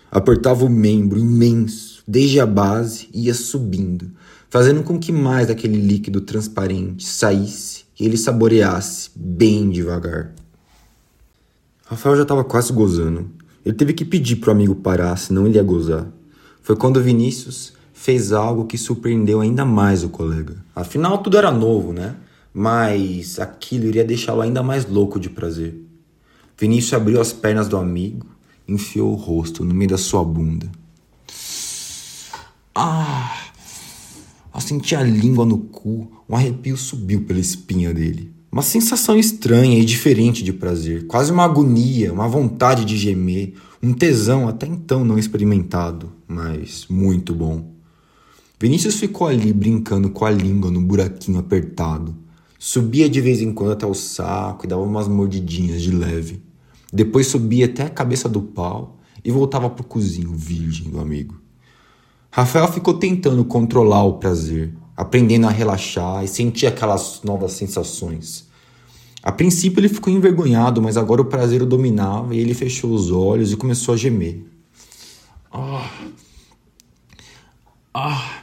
Apertava 0.10 0.64
o 0.64 0.70
membro 0.70 1.20
imenso, 1.20 2.04
desde 2.08 2.40
a 2.40 2.46
base, 2.46 3.10
e 3.14 3.26
ia 3.26 3.34
subindo, 3.34 4.12
fazendo 4.50 4.82
com 4.84 4.98
que 4.98 5.12
mais 5.12 5.48
daquele 5.48 5.80
líquido 5.80 6.22
transparente 6.22 7.06
saísse 7.06 7.84
e 8.00 8.06
ele 8.06 8.18
saboreasse 8.18 9.10
bem 9.16 9.70
devagar. 9.70 10.34
Rafael 11.86 12.16
já 12.16 12.24
estava 12.24 12.44
quase 12.44 12.72
gozando. 12.72 13.30
Ele 13.66 13.76
teve 13.76 13.94
que 13.94 14.06
pedir 14.06 14.38
para 14.38 14.50
o 14.50 14.52
amigo 14.54 14.74
parar, 14.76 15.16
senão 15.18 15.46
ele 15.46 15.58
ia 15.58 15.64
gozar. 15.64 16.08
Foi 16.62 16.76
quando 16.76 17.02
Vinícius 17.02 17.74
fez 18.02 18.32
algo 18.32 18.66
que 18.66 18.80
surpreendeu 18.80 19.42
ainda 19.42 19.64
mais 19.64 20.04
o 20.04 20.10
colega. 20.10 20.56
Afinal, 20.76 21.20
tudo 21.20 21.38
era 21.38 21.52
novo, 21.52 21.94
né? 21.94 22.16
Mas 22.52 23.40
aquilo 23.40 23.86
iria 23.86 24.04
deixá-lo 24.04 24.42
ainda 24.42 24.64
mais 24.64 24.88
louco 24.88 25.20
de 25.20 25.30
prazer. 25.30 25.80
Vinícius 26.58 26.96
abriu 26.96 27.22
as 27.22 27.32
pernas 27.32 27.68
do 27.68 27.78
amigo 27.78 28.26
enfiou 28.68 29.12
o 29.12 29.16
rosto 29.16 29.64
no 29.64 29.74
meio 29.74 29.92
da 29.92 29.98
sua 30.00 30.24
bunda. 30.24 30.68
Ah! 32.74 33.38
Ao 34.52 34.60
sentir 34.60 34.96
a 34.96 35.04
língua 35.04 35.46
no 35.46 35.60
cu, 35.60 36.12
um 36.28 36.36
arrepio 36.36 36.78
subiu 36.78 37.22
pela 37.22 37.40
espinha 37.40 37.94
dele. 37.94 38.32
Uma 38.52 38.64
sensação 38.64 39.18
estranha 39.18 39.78
e 39.78 39.86
diferente 39.86 40.44
de 40.44 40.52
prazer, 40.52 41.06
quase 41.06 41.32
uma 41.32 41.46
agonia, 41.46 42.12
uma 42.12 42.28
vontade 42.28 42.84
de 42.84 42.98
gemer, 42.98 43.54
um 43.82 43.94
tesão 43.94 44.48
até 44.48 44.66
então 44.66 45.06
não 45.06 45.20
experimentado, 45.20 46.12
mas 46.28 46.88
muito 46.90 47.36
bom. 47.36 47.81
Vinícius 48.62 48.98
ficou 48.98 49.26
ali 49.26 49.52
brincando 49.52 50.12
com 50.12 50.24
a 50.24 50.30
língua 50.30 50.70
no 50.70 50.80
buraquinho 50.80 51.40
apertado. 51.40 52.16
Subia 52.60 53.10
de 53.10 53.20
vez 53.20 53.42
em 53.42 53.52
quando 53.52 53.72
até 53.72 53.88
o 53.88 53.94
saco 53.96 54.66
e 54.66 54.70
dava 54.70 54.84
umas 54.84 55.08
mordidinhas 55.08 55.82
de 55.82 55.90
leve. 55.90 56.44
Depois 56.94 57.26
subia 57.26 57.66
até 57.66 57.82
a 57.82 57.90
cabeça 57.90 58.30
do 58.30 58.40
pau 58.40 59.00
e 59.26 59.32
voltava 59.32 59.68
pro 59.68 59.84
cozinho 59.84 60.32
virgem 60.36 60.92
do 60.92 61.00
amigo. 61.00 61.42
Rafael 62.30 62.72
ficou 62.72 62.94
tentando 62.94 63.44
controlar 63.44 64.04
o 64.04 64.20
prazer, 64.20 64.72
aprendendo 64.96 65.48
a 65.48 65.50
relaxar 65.50 66.24
e 66.24 66.28
sentir 66.28 66.68
aquelas 66.68 67.24
novas 67.24 67.54
sensações. 67.54 68.48
A 69.24 69.32
princípio 69.32 69.80
ele 69.80 69.90
ficou 69.90 70.14
envergonhado, 70.14 70.80
mas 70.84 70.98
agora 70.98 71.24
o 71.24 71.26
prazer 71.26 71.64
o 71.64 71.66
dominava 71.66 72.36
e 72.36 72.40
ele 72.40 72.54
fechou 72.54 72.94
os 72.94 73.10
olhos 73.10 73.52
e 73.52 73.58
começou 73.58 73.96
a 73.96 73.98
gemer. 73.98 74.46
Ah. 75.52 75.90
Ah. 77.92 78.41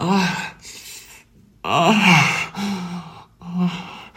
Ah. 0.00 0.54
Ah. 1.64 3.26
ah. 3.40 4.10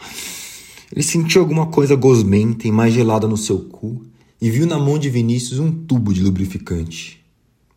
Ele 0.92 1.02
sentiu 1.02 1.40
alguma 1.40 1.66
coisa 1.66 1.96
gosmenta 1.96 2.68
e 2.68 2.70
mais 2.70 2.94
gelada 2.94 3.26
no 3.26 3.36
seu 3.36 3.58
cu 3.58 4.00
e 4.40 4.48
viu 4.48 4.64
na 4.64 4.78
mão 4.78 4.96
de 4.96 5.10
Vinícius 5.10 5.58
um 5.58 5.72
tubo 5.72 6.14
de 6.14 6.22
lubrificante. 6.22 7.20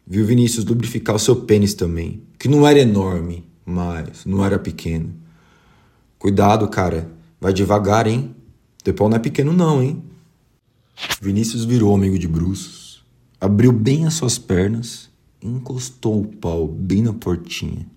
Viu 0.06 0.24
Vinícius 0.24 0.66
lubrificar 0.66 1.16
o 1.16 1.20
seu 1.20 1.36
pênis 1.36 1.74
também, 1.74 2.22
que 2.38 2.48
não 2.48 2.68
era 2.68 2.78
enorme, 2.78 3.44
mas 3.66 4.24
não 4.24 4.46
era 4.46 4.60
pequeno. 4.60 5.12
Cuidado, 6.20 6.68
cara, 6.68 7.10
vai 7.42 7.54
devagar, 7.54 8.06
hein? 8.06 8.36
Teu 8.84 8.94
pau 8.94 9.10
não 9.10 9.18
é 9.18 9.20
pequeno 9.20 9.52
não, 9.52 9.82
hein? 9.82 10.04
Vinícius 11.20 11.66
virou 11.66 11.96
amigo 11.96 12.20
de 12.20 12.28
bruços, 12.28 13.04
abriu 13.42 13.72
bem 13.72 14.06
as 14.06 14.14
suas 14.14 14.38
pernas 14.38 15.10
e 15.42 15.48
encostou 15.48 16.22
o 16.22 16.28
pau 16.28 16.68
bem 16.68 17.02
na 17.02 17.14
portinha. 17.14 17.95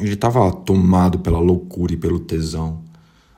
Ele 0.00 0.14
estava 0.14 0.50
tomado 0.50 1.18
pela 1.18 1.38
loucura 1.38 1.92
e 1.92 1.96
pelo 1.96 2.18
tesão. 2.20 2.82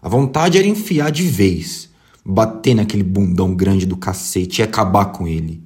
A 0.00 0.08
vontade 0.08 0.58
era 0.58 0.66
enfiar 0.66 1.10
de 1.10 1.22
vez, 1.24 1.90
bater 2.24 2.74
naquele 2.74 3.02
bundão 3.02 3.54
grande 3.54 3.86
do 3.86 3.96
cacete 3.96 4.60
e 4.60 4.64
acabar 4.64 5.06
com 5.06 5.28
ele. 5.28 5.62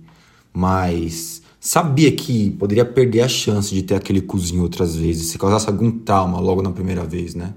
Mas 0.52 1.42
sabia 1.60 2.10
que 2.10 2.50
poderia 2.52 2.84
perder 2.84 3.20
a 3.20 3.28
chance 3.28 3.72
de 3.74 3.82
ter 3.82 3.94
aquele 3.94 4.20
cozinho 4.20 4.62
outras 4.62 4.96
vezes, 4.96 5.28
se 5.28 5.38
causasse 5.38 5.68
algum 5.68 5.90
trauma 5.90 6.40
logo 6.40 6.62
na 6.62 6.70
primeira 6.70 7.04
vez, 7.04 7.34
né? 7.34 7.54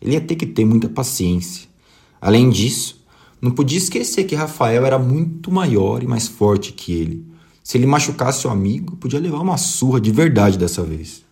Ele 0.00 0.12
ia 0.12 0.20
ter 0.20 0.36
que 0.36 0.46
ter 0.46 0.64
muita 0.64 0.88
paciência. 0.88 1.68
Além 2.20 2.50
disso, 2.50 3.04
não 3.40 3.50
podia 3.50 3.78
esquecer 3.78 4.24
que 4.24 4.34
Rafael 4.34 4.84
era 4.84 4.98
muito 4.98 5.50
maior 5.50 6.02
e 6.02 6.06
mais 6.06 6.26
forte 6.26 6.72
que 6.72 6.92
ele. 6.92 7.24
Se 7.62 7.76
ele 7.76 7.86
machucasse 7.86 8.46
o 8.46 8.50
amigo, 8.50 8.96
podia 8.96 9.20
levar 9.20 9.40
uma 9.40 9.56
surra 9.56 10.00
de 10.00 10.10
verdade 10.10 10.56
dessa 10.56 10.82
vez. 10.82 11.22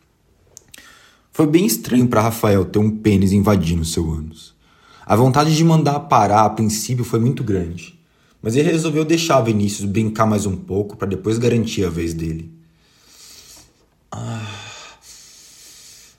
Foi 1.36 1.46
bem 1.46 1.66
estranho 1.66 2.08
para 2.08 2.22
Rafael 2.22 2.64
ter 2.64 2.78
um 2.78 2.90
pênis 2.90 3.30
invadindo 3.30 3.84
seu 3.84 4.10
ânus. 4.10 4.54
A 5.04 5.14
vontade 5.14 5.54
de 5.54 5.62
mandar 5.62 6.00
parar 6.00 6.46
a 6.46 6.48
princípio 6.48 7.04
foi 7.04 7.20
muito 7.20 7.44
grande, 7.44 8.00
mas 8.40 8.56
ele 8.56 8.70
resolveu 8.70 9.04
deixar 9.04 9.42
Vinícius 9.42 9.86
brincar 9.86 10.24
mais 10.24 10.46
um 10.46 10.56
pouco 10.56 10.96
para 10.96 11.08
depois 11.08 11.36
garantir 11.36 11.84
a 11.84 11.90
vez 11.90 12.14
dele. 12.14 12.50
Ah, 14.10 14.50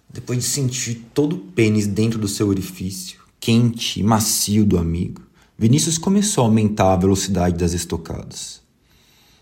depois 0.08 0.38
de 0.38 0.46
sentir 0.46 1.08
todo 1.16 1.36
o 1.36 1.40
pênis 1.40 1.88
dentro 1.88 2.20
do 2.20 2.28
seu 2.28 2.48
orifício, 2.48 3.20
quente 3.40 4.00
e 4.00 4.04
macio 4.04 4.64
do 4.64 4.78
amigo, 4.78 5.24
Vinícius 5.58 5.98
começou 5.98 6.44
a 6.44 6.48
aumentar 6.48 6.94
a 6.94 6.96
velocidade 6.96 7.58
das 7.58 7.74
estocadas. 7.74 8.62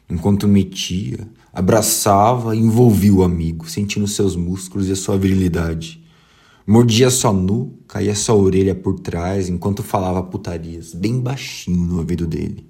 Enquanto 0.10 0.48
metia, 0.48 1.28
abraçava 1.56 2.54
e 2.54 2.60
envolvia 2.60 3.14
o 3.14 3.24
amigo, 3.24 3.70
sentindo 3.70 4.06
seus 4.08 4.36
músculos 4.36 4.90
e 4.90 4.92
a 4.92 4.96
sua 4.96 5.18
virilidade. 5.18 6.04
Mordia 6.68 7.10
sua 7.10 7.32
nuca 7.32 8.02
e 8.02 8.10
a 8.10 8.16
sua 8.16 8.36
orelha 8.36 8.76
por 8.76 9.00
trás 9.00 9.48
enquanto 9.48 9.82
falava 9.82 10.22
putarias, 10.22 10.94
bem 10.94 11.22
baixinho 11.22 11.86
no 11.86 12.00
ouvido 12.00 12.28
dele. 12.28 12.68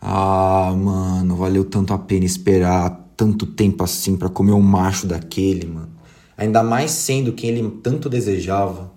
Ah, 0.00 0.72
mano, 0.76 1.34
valeu 1.34 1.64
tanto 1.64 1.92
a 1.92 1.98
pena 1.98 2.24
esperar 2.24 3.08
tanto 3.16 3.44
tempo 3.44 3.82
assim 3.82 4.16
para 4.16 4.28
comer 4.28 4.52
um 4.52 4.62
macho 4.62 5.08
daquele, 5.08 5.66
mano. 5.66 5.90
Ainda 6.36 6.62
mais 6.62 6.92
sendo 6.92 7.32
quem 7.32 7.50
ele 7.50 7.68
tanto 7.82 8.08
desejava. 8.08 8.92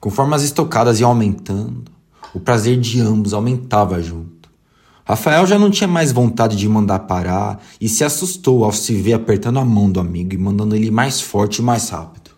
Conforme 0.00 0.34
as 0.34 0.42
estocadas 0.42 1.00
iam 1.00 1.10
aumentando, 1.10 1.84
o 2.32 2.40
prazer 2.40 2.80
de 2.80 3.00
ambos 3.00 3.34
aumentava 3.34 4.00
junto. 4.00 4.33
Rafael 5.06 5.46
já 5.46 5.58
não 5.58 5.70
tinha 5.70 5.86
mais 5.86 6.12
vontade 6.12 6.56
de 6.56 6.66
mandar 6.66 7.00
parar 7.00 7.62
e 7.78 7.90
se 7.90 8.02
assustou 8.02 8.64
ao 8.64 8.72
se 8.72 8.94
ver 8.94 9.12
apertando 9.12 9.58
a 9.58 9.64
mão 9.64 9.90
do 9.90 10.00
amigo 10.00 10.32
e 10.32 10.38
mandando 10.38 10.74
ele 10.74 10.90
mais 10.90 11.20
forte 11.20 11.58
e 11.58 11.62
mais 11.62 11.90
rápido. 11.90 12.30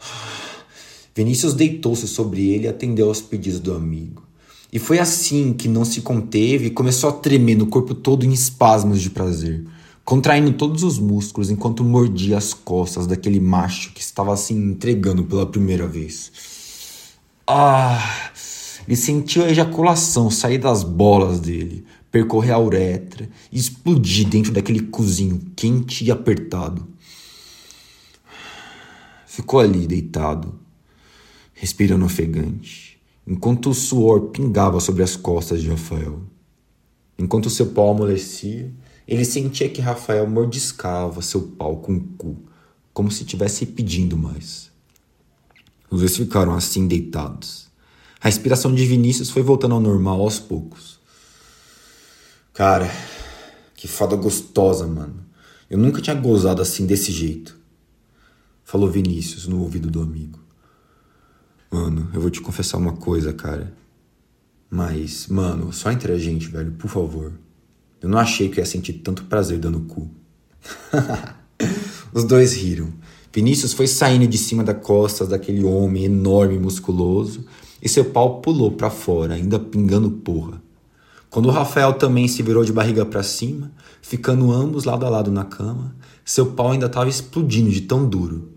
Vinícius 1.14 1.54
deitou-se 1.54 2.08
sobre 2.08 2.48
ele 2.50 2.64
e 2.64 2.68
atendeu 2.68 3.06
aos 3.06 3.20
pedidos 3.20 3.60
do 3.60 3.72
amigo. 3.74 4.24
E 4.72 4.78
foi 4.80 4.98
assim 4.98 5.52
que 5.52 5.68
não 5.68 5.84
se 5.84 6.00
conteve 6.00 6.66
e 6.66 6.70
começou 6.70 7.10
a 7.10 7.12
tremer 7.12 7.56
no 7.56 7.68
corpo 7.68 7.94
todo 7.94 8.26
em 8.26 8.32
espasmos 8.32 9.00
de 9.00 9.10
prazer, 9.10 9.64
contraindo 10.04 10.52
todos 10.54 10.82
os 10.82 10.98
músculos 10.98 11.48
enquanto 11.48 11.84
mordia 11.84 12.36
as 12.36 12.52
costas 12.52 13.06
daquele 13.06 13.38
macho 13.38 13.92
que 13.92 14.00
estava 14.00 14.36
se 14.36 14.52
entregando 14.52 15.22
pela 15.22 15.46
primeira 15.46 15.86
vez. 15.86 16.32
Ah! 17.46 18.32
Ele 18.88 18.96
sentiu 18.96 19.44
a 19.44 19.50
ejaculação 19.50 20.30
sair 20.30 20.56
das 20.56 20.82
bolas 20.82 21.40
dele, 21.40 21.84
percorrer 22.10 22.52
a 22.52 22.58
uretra 22.58 23.28
e 23.52 23.58
explodir 23.58 24.26
dentro 24.26 24.50
daquele 24.50 24.80
cozinho 24.80 25.42
quente 25.54 26.06
e 26.06 26.10
apertado. 26.10 26.88
Ficou 29.26 29.60
ali 29.60 29.86
deitado, 29.86 30.58
respirando 31.52 32.06
ofegante, 32.06 32.98
enquanto 33.26 33.68
o 33.68 33.74
suor 33.74 34.30
pingava 34.30 34.80
sobre 34.80 35.02
as 35.02 35.16
costas 35.16 35.60
de 35.60 35.68
Rafael. 35.68 36.22
Enquanto 37.18 37.50
seu 37.50 37.66
pau 37.66 37.90
amolecia, 37.90 38.72
ele 39.06 39.26
sentia 39.26 39.68
que 39.68 39.82
Rafael 39.82 40.26
mordiscava 40.26 41.20
seu 41.20 41.42
pau 41.42 41.76
com 41.76 41.94
o 41.94 42.00
cu, 42.16 42.38
como 42.94 43.10
se 43.10 43.24
estivesse 43.24 43.66
pedindo 43.66 44.16
mais. 44.16 44.70
Os 45.90 46.00
dois 46.00 46.16
ficaram 46.16 46.54
assim 46.54 46.88
deitados. 46.88 47.67
A 48.20 48.26
respiração 48.26 48.74
de 48.74 48.84
Vinícius 48.84 49.30
foi 49.30 49.42
voltando 49.42 49.74
ao 49.74 49.80
normal 49.80 50.20
aos 50.20 50.40
poucos. 50.40 50.98
Cara, 52.52 52.90
que 53.76 53.86
foda 53.86 54.16
gostosa, 54.16 54.86
mano. 54.86 55.24
Eu 55.70 55.78
nunca 55.78 56.02
tinha 56.02 56.16
gozado 56.16 56.60
assim 56.60 56.84
desse 56.84 57.12
jeito. 57.12 57.56
Falou 58.64 58.90
Vinícius 58.90 59.46
no 59.46 59.60
ouvido 59.60 59.88
do 59.88 60.02
amigo. 60.02 60.40
Mano, 61.70 62.10
eu 62.12 62.20
vou 62.20 62.30
te 62.30 62.40
confessar 62.40 62.78
uma 62.78 62.94
coisa, 62.94 63.32
cara. 63.32 63.72
Mas, 64.68 65.28
mano, 65.28 65.72
só 65.72 65.92
entre 65.92 66.12
a 66.12 66.18
gente, 66.18 66.48
velho, 66.48 66.72
por 66.72 66.90
favor. 66.90 67.32
Eu 68.00 68.08
não 68.08 68.18
achei 68.18 68.48
que 68.48 68.58
ia 68.58 68.66
sentir 68.66 68.94
tanto 68.94 69.24
prazer 69.26 69.58
dando 69.58 69.80
cu. 69.80 70.10
Os 72.12 72.24
dois 72.24 72.54
riram. 72.54 72.92
Vinícius 73.32 73.72
foi 73.72 73.86
saindo 73.86 74.26
de 74.26 74.38
cima 74.38 74.64
das 74.64 74.82
costas 74.82 75.28
daquele 75.28 75.62
homem 75.62 76.04
enorme 76.04 76.56
e 76.56 76.58
musculoso 76.58 77.46
e 77.82 77.88
seu 77.88 78.06
pau 78.06 78.40
pulou 78.40 78.72
para 78.72 78.90
fora, 78.90 79.34
ainda 79.34 79.58
pingando 79.58 80.10
porra. 80.10 80.62
Quando 81.30 81.50
Rafael 81.50 81.92
também 81.94 82.26
se 82.26 82.42
virou 82.42 82.64
de 82.64 82.72
barriga 82.72 83.04
para 83.04 83.22
cima, 83.22 83.70
ficando 84.00 84.50
ambos 84.50 84.84
lado 84.84 85.04
a 85.04 85.08
lado 85.08 85.30
na 85.30 85.44
cama, 85.44 85.94
seu 86.24 86.52
pau 86.52 86.72
ainda 86.72 86.86
estava 86.86 87.08
explodindo 87.08 87.70
de 87.70 87.82
tão 87.82 88.08
duro. 88.08 88.48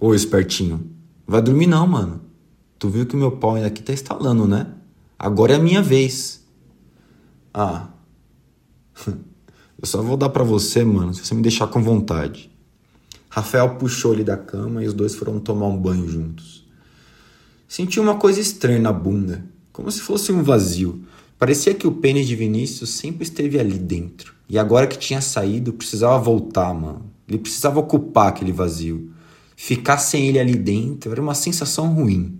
Ô, 0.00 0.14
espertinho, 0.14 0.90
vai 1.26 1.42
dormir 1.42 1.66
não, 1.66 1.86
mano. 1.86 2.20
Tu 2.78 2.88
viu 2.88 3.06
que 3.06 3.14
meu 3.14 3.32
pau 3.32 3.54
ainda 3.54 3.68
aqui 3.68 3.82
tá 3.82 3.92
estalando, 3.92 4.48
né? 4.48 4.66
Agora 5.18 5.52
é 5.52 5.56
a 5.56 5.62
minha 5.62 5.82
vez. 5.82 6.44
Ah. 7.52 7.88
Eu 9.06 9.86
só 9.86 10.00
vou 10.00 10.16
dar 10.16 10.28
para 10.28 10.44
você, 10.44 10.84
mano, 10.84 11.12
se 11.12 11.24
você 11.24 11.34
me 11.34 11.42
deixar 11.42 11.66
com 11.66 11.82
vontade. 11.82 12.50
Rafael 13.28 13.76
puxou 13.76 14.12
ele 14.12 14.22
da 14.22 14.36
cama 14.36 14.82
e 14.82 14.86
os 14.86 14.94
dois 14.94 15.14
foram 15.14 15.40
tomar 15.40 15.66
um 15.66 15.76
banho 15.76 16.08
juntos. 16.08 16.61
Senti 17.72 17.98
uma 17.98 18.16
coisa 18.16 18.38
estranha 18.38 18.78
na 18.78 18.92
bunda, 18.92 19.46
como 19.72 19.90
se 19.90 20.02
fosse 20.02 20.30
um 20.30 20.42
vazio. 20.42 21.06
Parecia 21.38 21.72
que 21.72 21.86
o 21.86 21.92
pênis 21.92 22.28
de 22.28 22.36
Vinícius 22.36 22.90
sempre 22.90 23.22
esteve 23.22 23.58
ali 23.58 23.78
dentro. 23.78 24.34
E 24.46 24.58
agora 24.58 24.86
que 24.86 24.98
tinha 24.98 25.22
saído, 25.22 25.72
precisava 25.72 26.18
voltar, 26.18 26.74
mano. 26.74 27.06
Ele 27.26 27.38
precisava 27.38 27.80
ocupar 27.80 28.28
aquele 28.28 28.52
vazio. 28.52 29.10
Ficar 29.56 29.96
sem 29.96 30.28
ele 30.28 30.38
ali 30.38 30.54
dentro 30.54 31.10
era 31.12 31.22
uma 31.22 31.34
sensação 31.34 31.94
ruim. 31.94 32.38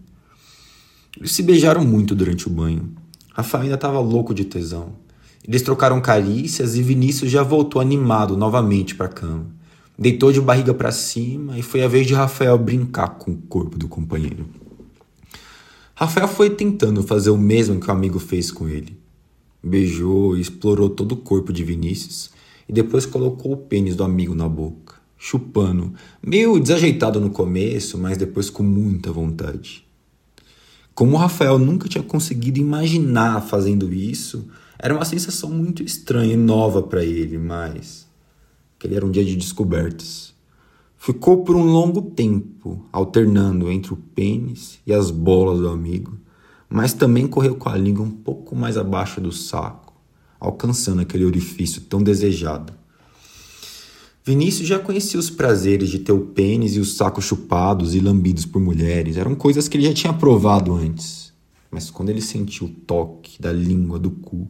Eles 1.17 1.33
se 1.33 1.43
beijaram 1.43 1.83
muito 1.83 2.15
durante 2.15 2.47
o 2.47 2.51
banho. 2.51 2.93
Rafael 3.33 3.63
ainda 3.63 3.77
estava 3.77 4.01
louco 4.01 4.35
de 4.35 4.45
tesão. 4.45 4.93
Eles 5.49 5.63
trocaram 5.63 5.99
carícias 6.03 6.77
e 6.77 6.83
Vinícius 6.83 7.31
já 7.31 7.43
voltou 7.43 7.81
animado 7.81 8.37
novamente 8.37 8.95
para 8.95 9.07
a 9.07 9.09
cama. 9.09 9.47
Deitou 9.99 10.31
de 10.31 10.43
barriga 10.43 10.75
para 10.75 10.93
cima 10.93 11.59
e 11.59 11.63
foi 11.63 11.83
a 11.83 11.89
vez 11.89 12.07
de 12.07 12.13
Rafael 12.13 12.59
brincar 12.59 13.17
com 13.17 13.31
o 13.31 13.37
corpo 13.49 13.79
do 13.79 13.89
companheiro. 13.89 14.61
Rafael 16.03 16.27
foi 16.27 16.51
tentando 16.51 17.01
fazer 17.01 17.31
o 17.31 17.39
mesmo 17.39 17.79
que 17.79 17.87
o 17.87 17.93
amigo 17.93 18.19
fez 18.19 18.51
com 18.51 18.69
ele. 18.69 18.99
Beijou 19.63 20.37
e 20.37 20.41
explorou 20.41 20.91
todo 20.91 21.13
o 21.13 21.17
corpo 21.17 21.53
de 21.53 21.63
Vinícius 21.63 22.33
e 22.69 22.73
depois 22.73 23.07
colocou 23.07 23.53
o 23.53 23.57
pênis 23.57 23.95
do 23.95 24.03
amigo 24.03 24.35
na 24.35 24.49
boca, 24.49 24.97
chupando, 25.17 25.95
meio 26.21 26.59
desajeitado 26.59 27.21
no 27.21 27.31
começo, 27.31 27.97
mas 27.97 28.19
depois 28.19 28.51
com 28.51 28.65
muita 28.65 29.13
vontade. 29.13 29.87
Como 30.93 31.17
Rafael 31.17 31.57
nunca 31.57 31.89
tinha 31.89 32.03
conseguido 32.03 32.59
imaginar 32.59 33.41
fazendo 33.41 33.95
isso, 33.95 34.49
era 34.81 34.93
uma 34.93 35.05
sensação 35.05 35.51
muito 35.51 35.85
estranha 35.85 36.35
e 36.35 36.37
nova 36.37 36.83
para 36.83 37.05
ele, 37.05 37.39
mas 37.39 38.09
aquele 38.77 38.97
era 38.97 39.07
um 39.07 39.11
dia 39.13 39.25
de 39.25 39.37
descobertas. 39.37 40.32
Ficou 41.05 41.43
por 41.43 41.57
um 41.57 41.65
longo 41.65 42.01
tempo 42.01 42.87
alternando 42.93 43.69
entre 43.73 43.93
o 43.93 43.97
pênis 43.97 44.79
e 44.87 44.93
as 44.93 45.11
bolas 45.11 45.59
do 45.59 45.69
amigo, 45.69 46.17
mas 46.71 46.93
também 46.93 47.27
correu 47.27 47.57
com 47.57 47.69
a 47.69 47.77
língua 47.77 48.07
um 48.07 48.11
pouco 48.13 48.55
mais 48.55 48.77
abaixo 48.77 49.21
do 49.21 49.33
saco, 49.33 49.93
alcançando 50.39 51.01
aquele 51.01 51.25
orifício 51.25 51.83
tão 51.83 52.01
desejado. 52.01 52.73
Vinícius 54.25 54.69
já 54.69 54.79
conhecia 54.79 55.19
os 55.19 55.29
prazeres 55.29 55.91
de 55.91 55.99
ter 55.99 56.13
o 56.13 56.21
pênis 56.21 56.77
e 56.77 56.79
os 56.79 56.95
sacos 56.95 57.25
chupados 57.25 57.97
e 57.97 57.99
lambidos 57.99 58.47
por 58.47 58.63
mulheres, 58.63 59.17
eram 59.17 59.35
coisas 59.35 59.67
que 59.67 59.77
ele 59.77 59.89
já 59.89 59.93
tinha 59.93 60.13
provado 60.13 60.73
antes. 60.73 61.33
Mas 61.69 61.91
quando 61.91 62.11
ele 62.11 62.23
sentiu 62.23 62.69
o 62.69 62.71
toque 62.71 63.43
da 63.43 63.53
língua 63.53 63.99
do 63.99 64.13
cu, 64.13 64.49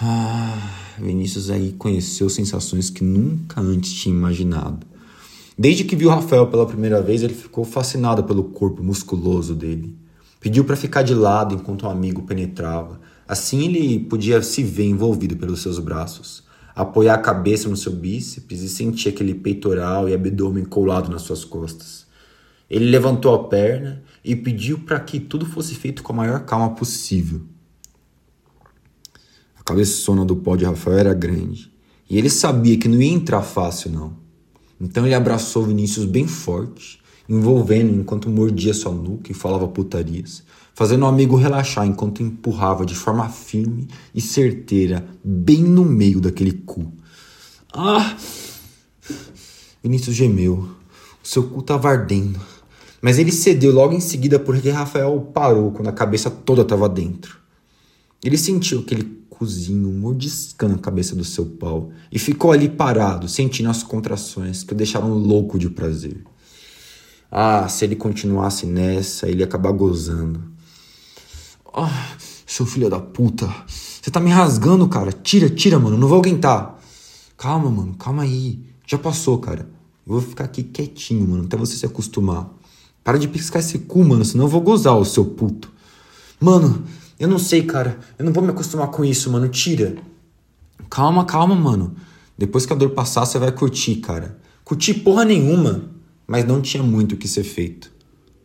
ah, 0.00 0.96
Vinícius 0.98 1.50
aí 1.50 1.72
conheceu 1.72 2.30
sensações 2.30 2.88
que 2.88 3.04
nunca 3.04 3.60
antes 3.60 3.92
tinha 3.92 4.16
imaginado. 4.16 4.91
Desde 5.56 5.84
que 5.84 5.94
viu 5.94 6.08
Rafael 6.08 6.46
pela 6.46 6.66
primeira 6.66 7.02
vez, 7.02 7.22
ele 7.22 7.34
ficou 7.34 7.64
fascinado 7.64 8.24
pelo 8.24 8.44
corpo 8.44 8.82
musculoso 8.82 9.54
dele. 9.54 9.94
Pediu 10.40 10.64
para 10.64 10.76
ficar 10.76 11.02
de 11.02 11.14
lado 11.14 11.54
enquanto 11.54 11.86
um 11.86 11.90
amigo 11.90 12.22
penetrava. 12.22 13.00
Assim 13.28 13.66
ele 13.66 14.00
podia 14.00 14.42
se 14.42 14.62
ver 14.62 14.86
envolvido 14.86 15.36
pelos 15.36 15.62
seus 15.62 15.78
braços, 15.78 16.42
apoiar 16.74 17.14
a 17.14 17.18
cabeça 17.18 17.68
no 17.68 17.76
seu 17.76 17.92
bíceps 17.92 18.62
e 18.62 18.68
sentir 18.68 19.10
aquele 19.10 19.34
peitoral 19.34 20.08
e 20.08 20.14
abdômen 20.14 20.64
colado 20.64 21.10
nas 21.10 21.22
suas 21.22 21.44
costas. 21.44 22.06
Ele 22.68 22.86
levantou 22.86 23.34
a 23.34 23.44
perna 23.44 24.02
e 24.24 24.34
pediu 24.34 24.78
para 24.78 24.98
que 24.98 25.20
tudo 25.20 25.44
fosse 25.44 25.74
feito 25.74 26.02
com 26.02 26.12
a 26.14 26.16
maior 26.16 26.40
calma 26.46 26.74
possível. 26.74 27.42
A 29.60 29.62
cabeçona 29.62 30.24
do 30.24 30.36
pó 30.36 30.56
de 30.56 30.64
Rafael 30.64 30.98
era 30.98 31.14
grande 31.14 31.70
e 32.08 32.16
ele 32.16 32.30
sabia 32.30 32.78
que 32.78 32.88
não 32.88 33.00
ia 33.00 33.12
entrar 33.12 33.42
fácil, 33.42 33.90
não. 33.92 34.21
Então 34.80 35.06
ele 35.06 35.14
abraçou 35.14 35.64
Vinícius 35.64 36.04
bem 36.04 36.26
forte, 36.26 37.00
envolvendo 37.28 38.00
enquanto 38.00 38.28
mordia 38.28 38.74
sua 38.74 38.92
nuca 38.92 39.30
e 39.30 39.34
falava 39.34 39.68
putarias, 39.68 40.42
fazendo 40.74 41.02
o 41.02 41.06
amigo 41.06 41.36
relaxar 41.36 41.86
enquanto 41.86 42.22
empurrava 42.22 42.84
de 42.84 42.94
forma 42.94 43.28
firme 43.28 43.88
e 44.14 44.20
certeira 44.20 45.06
bem 45.22 45.62
no 45.62 45.84
meio 45.84 46.20
daquele 46.20 46.52
cu. 46.52 46.92
Ah! 47.72 48.16
Vinícius 49.82 50.14
gemeu. 50.14 50.68
O 51.22 51.26
seu 51.26 51.44
cu 51.44 51.60
estava 51.60 51.88
ardendo. 51.88 52.40
Mas 53.00 53.18
ele 53.18 53.32
cedeu 53.32 53.72
logo 53.72 53.94
em 53.94 54.00
seguida 54.00 54.38
porque 54.38 54.70
Rafael 54.70 55.20
parou 55.32 55.72
quando 55.72 55.88
a 55.88 55.92
cabeça 55.92 56.30
toda 56.30 56.62
estava 56.62 56.88
dentro. 56.88 57.36
Ele 58.24 58.38
sentiu 58.38 58.80
aquele 58.80 59.21
cozinho, 59.42 59.90
mordiscando 59.90 60.76
a 60.76 60.78
cabeça 60.78 61.16
do 61.16 61.24
seu 61.24 61.44
pau, 61.44 61.90
e 62.12 62.18
ficou 62.18 62.52
ali 62.52 62.68
parado, 62.68 63.28
sentindo 63.28 63.68
as 63.68 63.82
contrações 63.82 64.62
que 64.62 64.72
o 64.72 64.76
deixaram 64.76 65.12
louco 65.14 65.58
de 65.58 65.68
prazer. 65.68 66.22
Ah, 67.28 67.68
se 67.68 67.84
ele 67.84 67.96
continuasse 67.96 68.66
nessa, 68.66 69.28
ele 69.28 69.40
ia 69.40 69.44
acabar 69.44 69.72
gozando. 69.72 70.40
Ah, 71.74 72.14
seu 72.46 72.64
filho 72.64 72.88
da 72.88 73.00
puta. 73.00 73.52
Você 73.66 74.12
tá 74.12 74.20
me 74.20 74.30
rasgando, 74.30 74.86
cara. 74.86 75.10
Tira, 75.10 75.48
tira, 75.48 75.78
mano. 75.78 75.96
Não 75.96 76.06
vou 76.06 76.18
aguentar. 76.18 76.78
Calma, 77.36 77.70
mano. 77.70 77.94
Calma 77.94 78.22
aí. 78.22 78.60
Já 78.86 78.98
passou, 78.98 79.38
cara. 79.38 79.68
Eu 80.06 80.12
vou 80.12 80.20
ficar 80.20 80.44
aqui 80.44 80.62
quietinho, 80.62 81.26
mano, 81.26 81.44
até 81.44 81.56
você 81.56 81.74
se 81.74 81.86
acostumar. 81.86 82.48
Para 83.02 83.18
de 83.18 83.26
piscar 83.26 83.60
esse 83.60 83.78
cu, 83.78 84.04
mano, 84.04 84.24
senão 84.24 84.44
eu 84.44 84.48
vou 84.48 84.60
gozar, 84.60 84.96
o 84.96 85.04
seu 85.04 85.24
puto. 85.24 85.72
Mano, 86.38 86.84
eu 87.22 87.28
não 87.28 87.38
sei, 87.38 87.62
cara. 87.62 88.00
Eu 88.18 88.24
não 88.24 88.32
vou 88.32 88.42
me 88.42 88.50
acostumar 88.50 88.88
com 88.88 89.04
isso, 89.04 89.30
mano. 89.30 89.48
Tira. 89.48 89.94
Calma, 90.90 91.24
calma, 91.24 91.54
mano. 91.54 91.94
Depois 92.36 92.66
que 92.66 92.72
a 92.72 92.76
dor 92.76 92.90
passar, 92.90 93.24
você 93.24 93.38
vai 93.38 93.52
curtir, 93.52 93.96
cara. 94.00 94.36
Curtir 94.64 94.94
porra 94.94 95.24
nenhuma. 95.24 95.84
Mas 96.26 96.44
não 96.44 96.60
tinha 96.60 96.82
muito 96.82 97.12
o 97.12 97.16
que 97.16 97.28
ser 97.28 97.44
feito. 97.44 97.92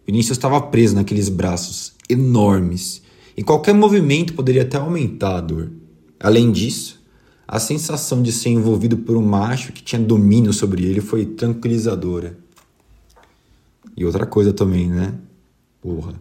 Vinícius 0.06 0.38
estava 0.38 0.62
preso 0.62 0.94
naqueles 0.94 1.28
braços 1.28 1.94
enormes. 2.08 3.02
E 3.36 3.42
qualquer 3.42 3.74
movimento 3.74 4.36
poderia 4.36 4.62
até 4.62 4.78
aumentar 4.78 5.38
a 5.38 5.42
dor. 5.42 5.72
Além 6.20 6.52
disso, 6.52 7.02
a 7.48 7.60
sensação 7.60 8.22
de 8.22 8.32
ser 8.32 8.50
envolvido 8.50 8.98
por 8.98 9.18
um 9.18 9.26
macho 9.26 9.74
que 9.74 9.82
tinha 9.82 10.00
domínio 10.00 10.54
sobre 10.54 10.86
ele 10.86 11.02
foi 11.02 11.26
tranquilizadora. 11.26 12.38
E 13.96 14.06
outra 14.06 14.28
coisa 14.28 14.54
também, 14.54 14.88
né? 14.88 15.16
Porra, 15.82 16.14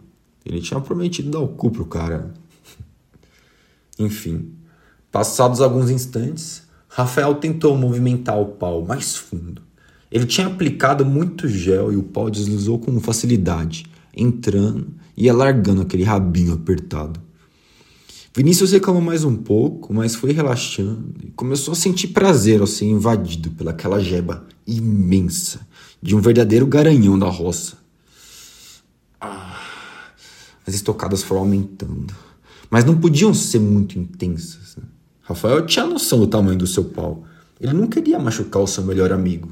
ele 0.43 0.59
tinha 0.59 0.79
prometido 0.79 1.29
dar 1.29 1.39
o 1.39 1.49
cu 1.49 1.69
pro 1.69 1.85
cara. 1.85 2.33
Enfim, 3.99 4.53
passados 5.11 5.61
alguns 5.61 5.89
instantes, 5.89 6.63
Rafael 6.87 7.35
tentou 7.35 7.77
movimentar 7.77 8.39
o 8.39 8.45
pau 8.45 8.85
mais 8.85 9.15
fundo. 9.15 9.61
Ele 10.11 10.25
tinha 10.25 10.47
aplicado 10.47 11.05
muito 11.05 11.47
gel 11.47 11.91
e 11.91 11.97
o 11.97 12.03
pau 12.03 12.29
deslizou 12.29 12.79
com 12.79 12.99
facilidade, 12.99 13.85
entrando 14.15 14.87
e 15.15 15.29
alargando 15.29 15.81
aquele 15.81 16.03
rabinho 16.03 16.53
apertado. 16.53 17.19
Vinícius 18.35 18.71
reclamou 18.71 19.01
mais 19.01 19.23
um 19.23 19.35
pouco, 19.35 19.91
mas 19.91 20.15
foi 20.15 20.31
relaxando 20.31 21.15
e 21.23 21.31
começou 21.31 21.71
a 21.71 21.75
sentir 21.75 22.09
prazer 22.09 22.61
ao 22.61 22.67
ser 22.67 22.85
invadido 22.85 23.49
pelaquela 23.51 23.99
jeba 23.99 24.45
imensa 24.65 25.67
de 26.01 26.15
um 26.15 26.21
verdadeiro 26.21 26.67
garanhão 26.67 27.17
da 27.17 27.27
roça. 27.27 27.77
Ah, 29.19 29.59
As 30.67 30.75
estocadas 30.75 31.23
foram 31.23 31.41
aumentando. 31.41 32.13
Mas 32.69 32.83
não 32.83 32.97
podiam 32.97 33.33
ser 33.33 33.59
muito 33.59 33.97
intensas. 33.97 34.75
Né? 34.75 34.83
Rafael 35.21 35.65
tinha 35.65 35.85
noção 35.85 36.19
do 36.19 36.27
tamanho 36.27 36.57
do 36.57 36.67
seu 36.67 36.85
pau. 36.85 37.23
Ele 37.59 37.73
não 37.73 37.87
queria 37.87 38.19
machucar 38.19 38.61
o 38.61 38.67
seu 38.67 38.83
melhor 38.83 39.11
amigo. 39.11 39.51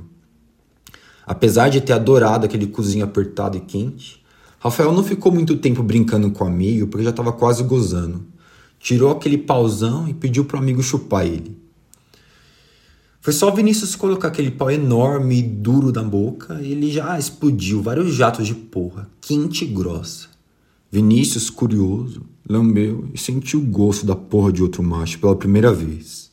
Apesar 1.25 1.69
de 1.69 1.82
ter 1.82 1.93
adorado 1.93 2.45
aquele 2.45 2.67
cozinho 2.67 3.04
apertado 3.04 3.58
e 3.58 3.62
quente, 3.62 4.23
Rafael 4.60 4.91
não 4.91 5.04
ficou 5.04 5.32
muito 5.32 5.58
tempo 5.58 5.82
brincando 5.82 6.30
com 6.32 6.43
o 6.43 6.47
amigo 6.47 6.88
porque 6.88 7.04
já 7.04 7.10
estava 7.10 7.32
quase 7.32 7.63
gozando. 7.63 8.25
Tirou 8.80 9.12
aquele 9.12 9.38
pauzão 9.38 10.08
e 10.08 10.13
pediu 10.13 10.45
para 10.45 10.58
o 10.58 10.60
amigo 10.60 10.84
chupar 10.84 11.25
ele. 11.25 11.58
Foi 13.21 13.34
só 13.34 13.49
Vinícius 13.49 13.95
colocar 13.95 14.28
aquele 14.28 14.51
pau 14.51 14.69
enorme 14.69 15.39
e 15.39 15.41
duro 15.41 15.91
na 15.91 16.04
boca 16.04 16.62
e 16.62 16.71
ele 16.71 16.91
já 16.91 17.17
explodiu 17.17 17.82
vários 17.82 18.13
jatos 18.13 18.45
de 18.45 18.54
porra, 18.54 19.10
quente 19.19 19.65
e 19.65 19.67
grossa. 19.67 20.28
Vinícius, 20.91 21.49
curioso, 21.49 22.21
lambeu 22.47 23.10
e 23.13 23.17
sentiu 23.17 23.60
o 23.60 23.65
gosto 23.65 24.05
da 24.05 24.15
porra 24.15 24.51
de 24.51 24.62
outro 24.62 24.84
macho 24.84 25.19
pela 25.19 25.36
primeira 25.36 25.73
vez. 25.73 26.31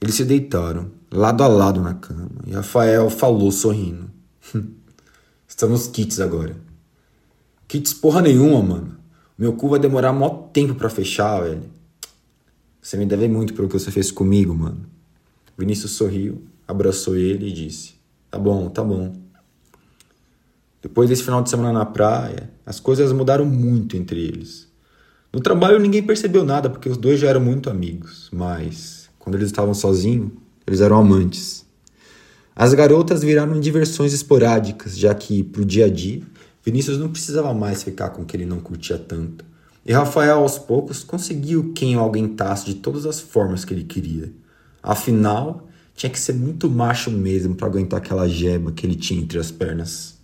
Eles 0.00 0.14
se 0.14 0.24
deitaram, 0.24 0.90
lado 1.10 1.42
a 1.42 1.48
lado 1.48 1.80
na 1.80 1.94
cama, 1.94 2.30
e 2.46 2.52
Rafael 2.52 3.08
falou 3.10 3.50
sorrindo. 3.50 4.10
Estamos 5.48 5.88
kits 5.88 6.20
agora. 6.20 6.56
Kits 7.66 7.94
porra 7.94 8.20
nenhuma, 8.20 8.62
mano. 8.62 8.96
Meu 9.36 9.54
cu 9.54 9.68
vai 9.68 9.80
demorar 9.80 10.12
mó 10.12 10.28
tempo 10.52 10.74
para 10.74 10.90
fechar, 10.90 11.42
velho. 11.42 11.62
Você 12.80 12.96
me 12.96 13.06
deve 13.06 13.28
muito 13.28 13.54
pelo 13.54 13.66
que 13.66 13.78
você 13.78 13.90
fez 13.90 14.10
comigo, 14.10 14.54
mano. 14.54 14.86
Vinícius 15.56 15.92
sorriu, 15.92 16.42
abraçou 16.68 17.16
ele 17.16 17.48
e 17.48 17.52
disse: 17.52 17.94
Tá 18.30 18.38
bom, 18.38 18.68
tá 18.68 18.84
bom. 18.84 19.23
Depois 20.84 21.08
desse 21.08 21.22
final 21.22 21.42
de 21.42 21.48
semana 21.48 21.72
na 21.72 21.86
praia, 21.86 22.50
as 22.66 22.78
coisas 22.78 23.10
mudaram 23.10 23.46
muito 23.46 23.96
entre 23.96 24.20
eles. 24.20 24.68
No 25.32 25.40
trabalho 25.40 25.78
ninguém 25.78 26.02
percebeu 26.02 26.44
nada 26.44 26.68
porque 26.68 26.90
os 26.90 26.98
dois 26.98 27.18
já 27.18 27.26
eram 27.28 27.40
muito 27.40 27.70
amigos, 27.70 28.28
mas 28.30 29.08
quando 29.18 29.36
eles 29.36 29.46
estavam 29.46 29.72
sozinhos, 29.72 30.30
eles 30.66 30.82
eram 30.82 30.98
amantes. 30.98 31.64
As 32.54 32.74
garotas 32.74 33.22
viraram 33.22 33.58
diversões 33.58 34.12
esporádicas, 34.12 34.94
já 34.94 35.14
que, 35.14 35.42
pro 35.42 35.64
dia 35.64 35.86
a 35.86 35.88
dia, 35.88 36.20
Vinícius 36.62 36.98
não 36.98 37.08
precisava 37.08 37.54
mais 37.54 37.82
ficar 37.82 38.10
com 38.10 38.22
quem 38.22 38.42
ele 38.42 38.50
não 38.50 38.60
curtia 38.60 38.98
tanto. 38.98 39.42
E 39.86 39.92
Rafael, 39.92 40.40
aos 40.40 40.58
poucos, 40.58 41.02
conseguiu 41.02 41.72
quem 41.72 41.96
o 41.96 42.04
aguentasse 42.04 42.66
de 42.66 42.74
todas 42.74 43.06
as 43.06 43.18
formas 43.20 43.64
que 43.64 43.72
ele 43.72 43.84
queria. 43.84 44.30
Afinal, 44.82 45.66
tinha 45.96 46.10
que 46.10 46.20
ser 46.20 46.34
muito 46.34 46.68
macho 46.68 47.10
mesmo 47.10 47.54
para 47.54 47.68
aguentar 47.68 48.00
aquela 48.00 48.28
gema 48.28 48.70
que 48.70 48.84
ele 48.84 48.96
tinha 48.96 49.22
entre 49.22 49.38
as 49.38 49.50
pernas. 49.50 50.22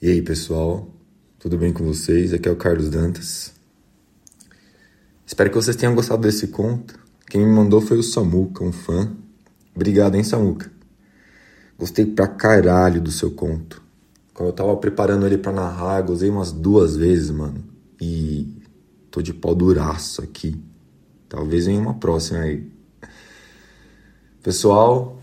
E 0.00 0.10
aí, 0.10 0.20
pessoal? 0.20 0.94
Tudo 1.38 1.56
bem 1.56 1.72
com 1.72 1.82
vocês? 1.82 2.34
Aqui 2.34 2.46
é 2.46 2.52
o 2.52 2.56
Carlos 2.56 2.90
Dantas. 2.90 3.54
Espero 5.24 5.48
que 5.48 5.56
vocês 5.56 5.74
tenham 5.74 5.94
gostado 5.94 6.20
desse 6.20 6.48
conto. 6.48 6.98
Quem 7.30 7.40
me 7.40 7.50
mandou 7.50 7.80
foi 7.80 7.96
o 7.96 8.02
Samuca, 8.02 8.62
um 8.62 8.72
fã. 8.72 9.10
Obrigado, 9.74 10.14
hein, 10.14 10.22
Samuca? 10.22 10.70
Gostei 11.78 12.04
pra 12.04 12.28
caralho 12.28 13.00
do 13.00 13.10
seu 13.10 13.30
conto. 13.30 13.82
Quando 14.34 14.50
eu 14.50 14.52
tava 14.52 14.76
preparando 14.76 15.24
ele 15.24 15.38
pra 15.38 15.50
narrar, 15.50 16.02
gozei 16.02 16.28
umas 16.28 16.52
duas 16.52 16.94
vezes, 16.94 17.30
mano. 17.30 17.64
E 17.98 18.54
tô 19.10 19.22
de 19.22 19.32
pau 19.32 19.54
duraço 19.54 20.20
aqui. 20.20 20.62
Talvez 21.26 21.66
em 21.66 21.78
uma 21.78 21.94
próxima 21.94 22.40
aí. 22.40 22.70
Pessoal, 24.42 25.15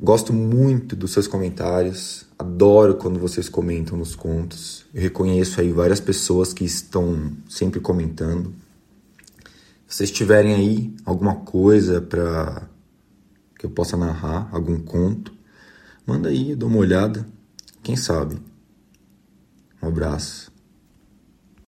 gosto 0.00 0.32
muito 0.32 0.96
dos 0.96 1.12
seus 1.12 1.26
comentários. 1.26 2.24
Adoro 2.38 2.94
quando 2.94 3.20
vocês 3.20 3.48
comentam 3.48 3.98
nos 3.98 4.16
contos. 4.16 4.86
Eu 4.94 5.02
reconheço 5.02 5.60
aí 5.60 5.70
várias 5.70 6.00
pessoas 6.00 6.54
que 6.54 6.64
estão 6.64 7.32
sempre 7.48 7.80
comentando. 7.80 8.54
Se 9.86 9.96
vocês 9.96 10.10
tiverem 10.10 10.54
aí 10.54 10.94
alguma 11.04 11.36
coisa 11.36 12.00
para 12.00 12.62
que 13.58 13.66
eu 13.66 13.70
possa 13.70 13.96
narrar, 13.96 14.48
algum 14.52 14.80
conto, 14.80 15.34
manda 16.06 16.30
aí, 16.30 16.52
eu 16.52 16.56
dou 16.56 16.68
uma 16.68 16.78
olhada. 16.78 17.26
Quem 17.82 17.94
sabe? 17.94 18.38
Um 19.82 19.88
abraço. 19.88 20.49